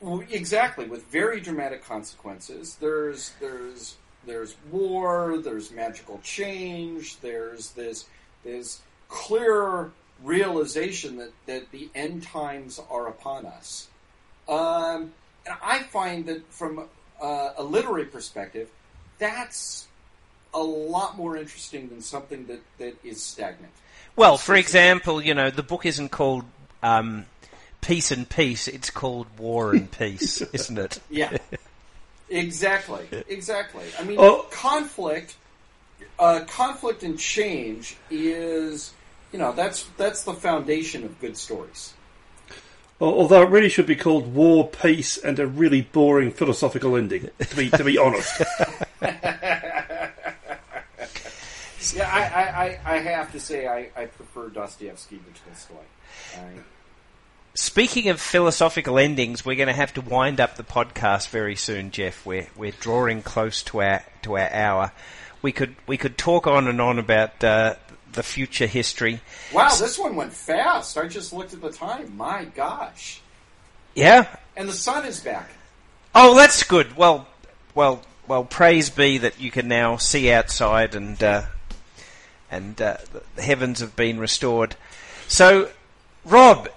[0.01, 2.75] Well, Exactly, with very dramatic consequences.
[2.81, 3.95] There's there's
[4.25, 5.37] there's war.
[5.37, 7.19] There's magical change.
[7.19, 8.05] There's this
[8.43, 9.91] this clear
[10.23, 13.87] realization that that the end times are upon us.
[14.49, 15.13] Um,
[15.45, 16.87] and I find that from
[17.21, 18.69] uh, a literary perspective,
[19.19, 19.87] that's
[20.53, 23.71] a lot more interesting than something that, that is stagnant.
[24.15, 26.43] Well, for example, you know, the book isn't called
[26.83, 27.25] um,
[27.81, 30.99] Peace and Peace; it's called War and Peace, isn't it?
[31.09, 31.35] Yeah,
[32.29, 33.85] exactly, exactly.
[33.99, 34.47] I mean, Oh.
[34.51, 35.35] conflict,
[36.19, 38.93] uh, conflict and change is,
[39.33, 41.93] you know, that's that's the foundation of good stories.
[42.99, 47.31] Although it really should be called War, Peace, and a really boring philosophical ending.
[47.39, 48.41] To be to be honest,
[51.95, 55.81] Yeah, I, I, I, I have to say I, I prefer Dostoevsky to Tolstoy.
[56.37, 56.59] I,
[57.53, 61.91] Speaking of philosophical endings, we're going to have to wind up the podcast very soon,
[61.91, 62.25] Jeff.
[62.25, 64.91] We're we're drawing close to our to our hour.
[65.41, 67.75] We could we could talk on and on about uh,
[68.13, 69.19] the future history.
[69.53, 70.97] wow, this one went fast.
[70.97, 72.15] I just looked at the time.
[72.15, 73.19] My gosh,
[73.95, 74.33] Yeah.
[74.55, 75.49] and the sun is back.
[76.15, 76.95] Oh, that's good.
[76.95, 77.27] Well,
[77.75, 78.45] well, well.
[78.45, 81.43] Praise be that you can now see outside and uh,
[82.49, 82.97] and uh,
[83.35, 84.75] the heavens have been restored.
[85.27, 85.69] So,
[86.25, 86.69] Rob,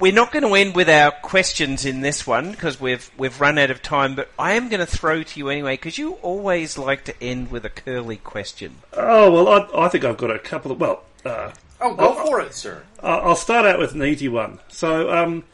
[0.00, 3.58] we're not going to end with our questions in this one because we've we've run
[3.58, 4.14] out of time.
[4.14, 7.50] But I am going to throw to you anyway because you always like to end
[7.50, 8.76] with a curly question.
[8.94, 11.04] oh well, I, I think I've got a couple of well.
[11.24, 12.82] Uh, Oh, go for it, sir.
[13.02, 14.60] I'll start out with an easy one.
[14.68, 15.44] So, um,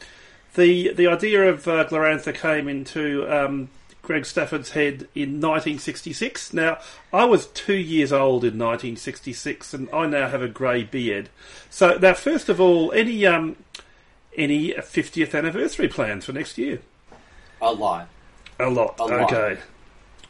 [0.55, 3.69] the the idea of uh, Glorantha came into um,
[4.01, 6.51] Greg Stafford's head in 1966.
[6.51, 6.79] Now,
[7.13, 11.29] I was two years old in 1966, and I now have a grey beard.
[11.69, 13.55] So, now, first of all, any um,
[14.37, 16.79] any 50th anniversary plans for next year?
[17.61, 18.07] A lot.
[18.59, 18.99] A lot.
[18.99, 19.33] A lot.
[19.33, 19.57] okay.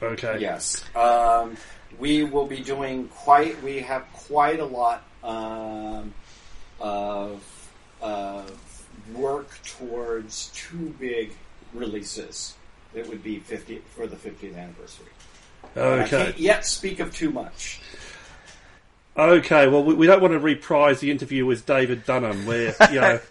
[0.01, 0.37] Okay.
[0.39, 0.83] Yes.
[0.95, 1.57] Um,
[1.99, 3.61] we will be doing quite.
[3.63, 6.13] We have quite a lot um,
[6.79, 7.43] of
[8.01, 11.33] of work towards two big
[11.73, 12.55] releases
[12.93, 15.07] that would be 50 for the 50th anniversary.
[15.75, 17.79] I can't yet speak of too much.
[19.17, 19.67] Okay.
[19.67, 23.19] Well, we, we don't want to reprise the interview with David Dunham, where you know.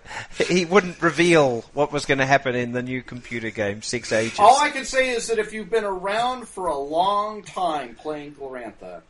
[0.49, 4.39] He wouldn't reveal what was going to happen in the new computer game Six Ages.
[4.39, 8.35] All I can say is that if you've been around for a long time playing
[8.35, 9.03] Glorantha,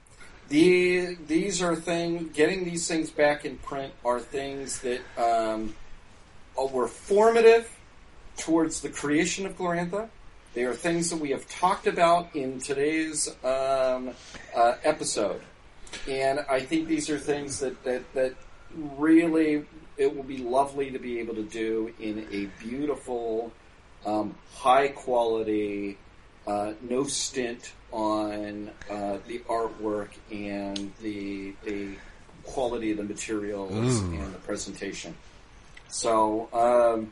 [0.48, 2.32] the, these are things.
[2.32, 5.74] Getting these things back in print are things that um,
[6.58, 7.68] uh, were formative
[8.36, 10.08] towards the creation of Glorantha.
[10.54, 14.10] They are things that we have talked about in today's um,
[14.54, 15.42] uh, episode,
[16.08, 18.34] and I think these are things that, that that
[18.74, 19.64] really
[19.96, 23.52] it will be lovely to be able to do in a beautiful
[24.04, 25.98] um, high quality,
[26.46, 31.96] uh, no stint on uh, the artwork and the the
[32.44, 35.14] quality of the materials and the presentation.
[35.88, 37.10] So, um,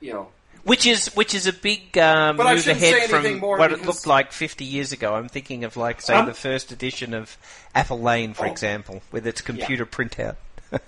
[0.00, 0.28] you know,
[0.64, 4.30] Which is which is a big um, But move ahead from what it looked like
[4.32, 5.14] 50 years ago.
[5.14, 7.36] I'm thinking of like say Um, the first edition of
[7.74, 8.50] Apple Lane, for Oh.
[8.50, 10.36] example, with its computer printout.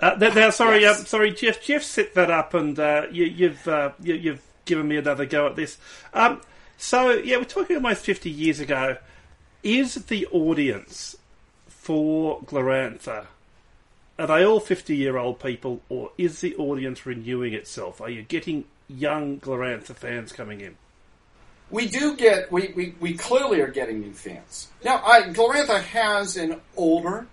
[0.00, 1.00] Uh, now, now, sorry, Yes.
[1.00, 1.60] um, sorry, Jeff.
[1.62, 5.46] Jeff set that up, and uh, you, you've uh, you, you've given me another go
[5.46, 5.76] at this.
[6.14, 6.40] Um,
[6.78, 8.96] so, yeah, we're talking almost fifty years ago.
[9.62, 11.16] Is the audience
[11.68, 13.26] for Glorantha
[14.18, 18.00] are they all fifty-year-old people, or is the audience renewing itself?
[18.00, 18.64] Are you getting
[18.96, 20.76] young Glorantha fans coming in?
[21.70, 25.02] we do get we, we, we clearly are getting new fans now.
[25.04, 27.26] I, Glorantha has an older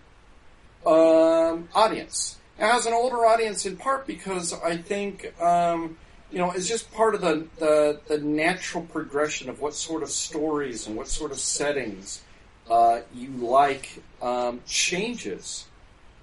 [0.85, 2.37] um, audience.
[2.57, 5.97] It has an older audience in part because I think um,
[6.31, 10.09] you know it's just part of the, the the natural progression of what sort of
[10.09, 12.21] stories and what sort of settings
[12.69, 15.65] uh, you like um, changes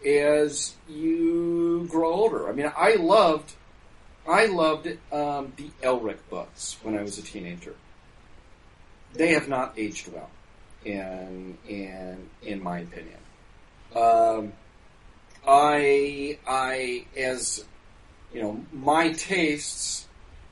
[0.06, 2.48] as you grow older.
[2.48, 3.52] I mean, I loved
[4.28, 7.74] I loved um, the Elric books when I was a teenager.
[9.14, 10.28] They have not aged well,
[10.84, 13.18] in in in my opinion.
[13.96, 14.52] Um,
[15.46, 17.64] I I as
[18.34, 20.06] you know my tastes.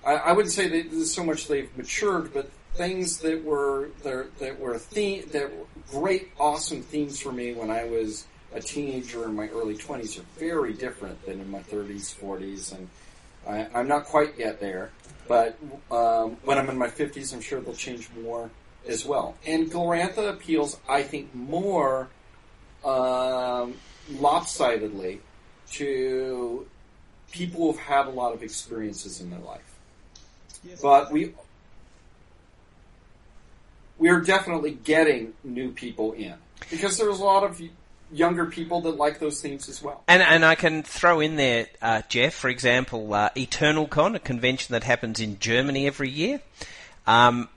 [0.04, 4.58] I, I wouldn't say that so much they've matured, but things that were that, that
[4.58, 9.34] were theme that were great, awesome themes for me when I was a teenager in
[9.34, 12.88] my early twenties are very different than in my thirties, forties, and
[13.48, 14.90] I, I'm not quite yet there.
[15.28, 15.58] But
[15.90, 18.50] um, when I'm in my fifties, I'm sure they'll change more
[18.86, 19.36] as well.
[19.46, 22.08] And Glorantha appeals, I think, more
[22.84, 23.74] um,
[24.10, 25.20] lopsidedly
[25.72, 26.66] to
[27.32, 29.74] people who've had a lot of experiences in their life.
[30.80, 31.32] But we
[33.98, 36.34] we're definitely getting new people in
[36.70, 37.60] because there's a lot of
[38.12, 40.02] younger people that like those themes as well.
[40.08, 44.72] And and I can throw in there, uh, Jeff, for example, uh, EternalCon, a convention
[44.72, 46.40] that happens in Germany every year.
[47.06, 47.48] Um,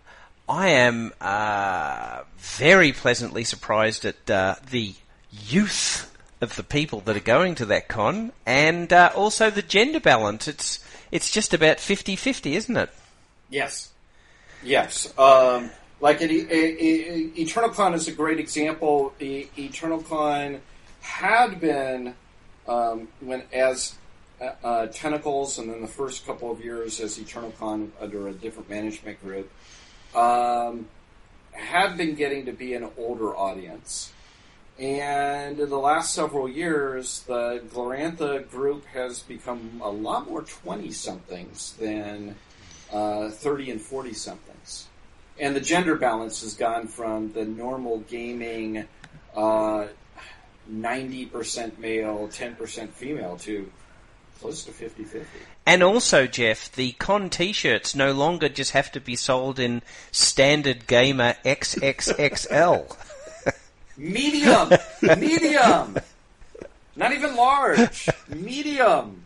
[0.48, 4.96] I am uh, very pleasantly surprised at uh, the
[5.32, 10.00] youth of the people that are going to that con, and uh, also the gender
[10.00, 10.48] balance.
[10.48, 12.90] It's it's just about 50-50, isn't it?
[13.50, 13.90] Yes.
[14.64, 15.12] Yes.
[15.18, 15.72] Um,
[16.02, 19.14] like it, it, is a great example.
[19.20, 20.60] E- EternalCon
[21.02, 22.16] had been
[22.68, 23.96] um, when as
[24.42, 28.34] uh, uh, Tentacles, and then the first couple of years as Eternal EternalCon under a
[28.34, 29.52] different management group,
[30.16, 30.88] um,
[31.52, 34.14] had been getting to be an older audience.
[34.80, 40.90] And in the last several years, the Glorantha group has become a lot more 20
[40.92, 42.36] somethings than
[42.94, 44.49] uh, 30 and 40 somethings.
[45.40, 48.86] And the gender balance has gone from the normal gaming
[49.36, 49.88] uh,
[50.72, 53.72] 90% male, 10% female to
[54.40, 55.28] close to 50 50.
[55.66, 59.82] And also, Jeff, the con T-shirts no longer just have to be sold in
[60.12, 62.98] standard gamer XXXL.
[63.98, 64.70] Medium!
[65.20, 65.98] medium!
[66.96, 68.10] Not even large.
[68.30, 69.26] Medium.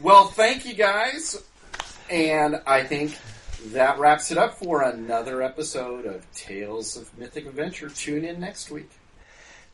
[0.00, 1.42] Well, thank you guys.
[2.10, 3.16] And I think
[3.66, 7.88] that wraps it up for another episode of Tales of Mythic Adventure.
[7.88, 8.90] Tune in next week.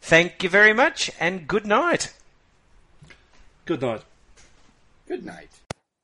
[0.01, 2.13] Thank you very much, and good night.
[3.65, 4.03] Good night.
[5.07, 5.51] Good night.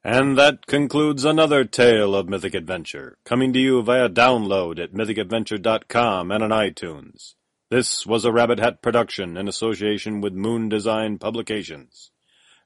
[0.05, 6.31] And that concludes another tale of Mythic Adventure, coming to you via download at mythicadventure.com
[6.31, 7.35] and on iTunes.
[7.71, 12.11] This was a Rabbit Hat production in association with Moon Design Publications.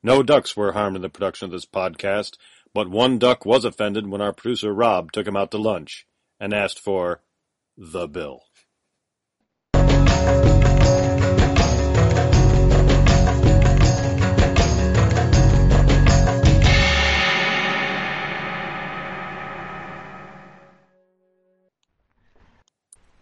[0.03, 2.37] No ducks were harmed in the production of this podcast,
[2.75, 6.07] but one duck was offended when our producer Rob took him out to lunch
[6.41, 7.21] and asked for
[7.77, 8.43] the bill.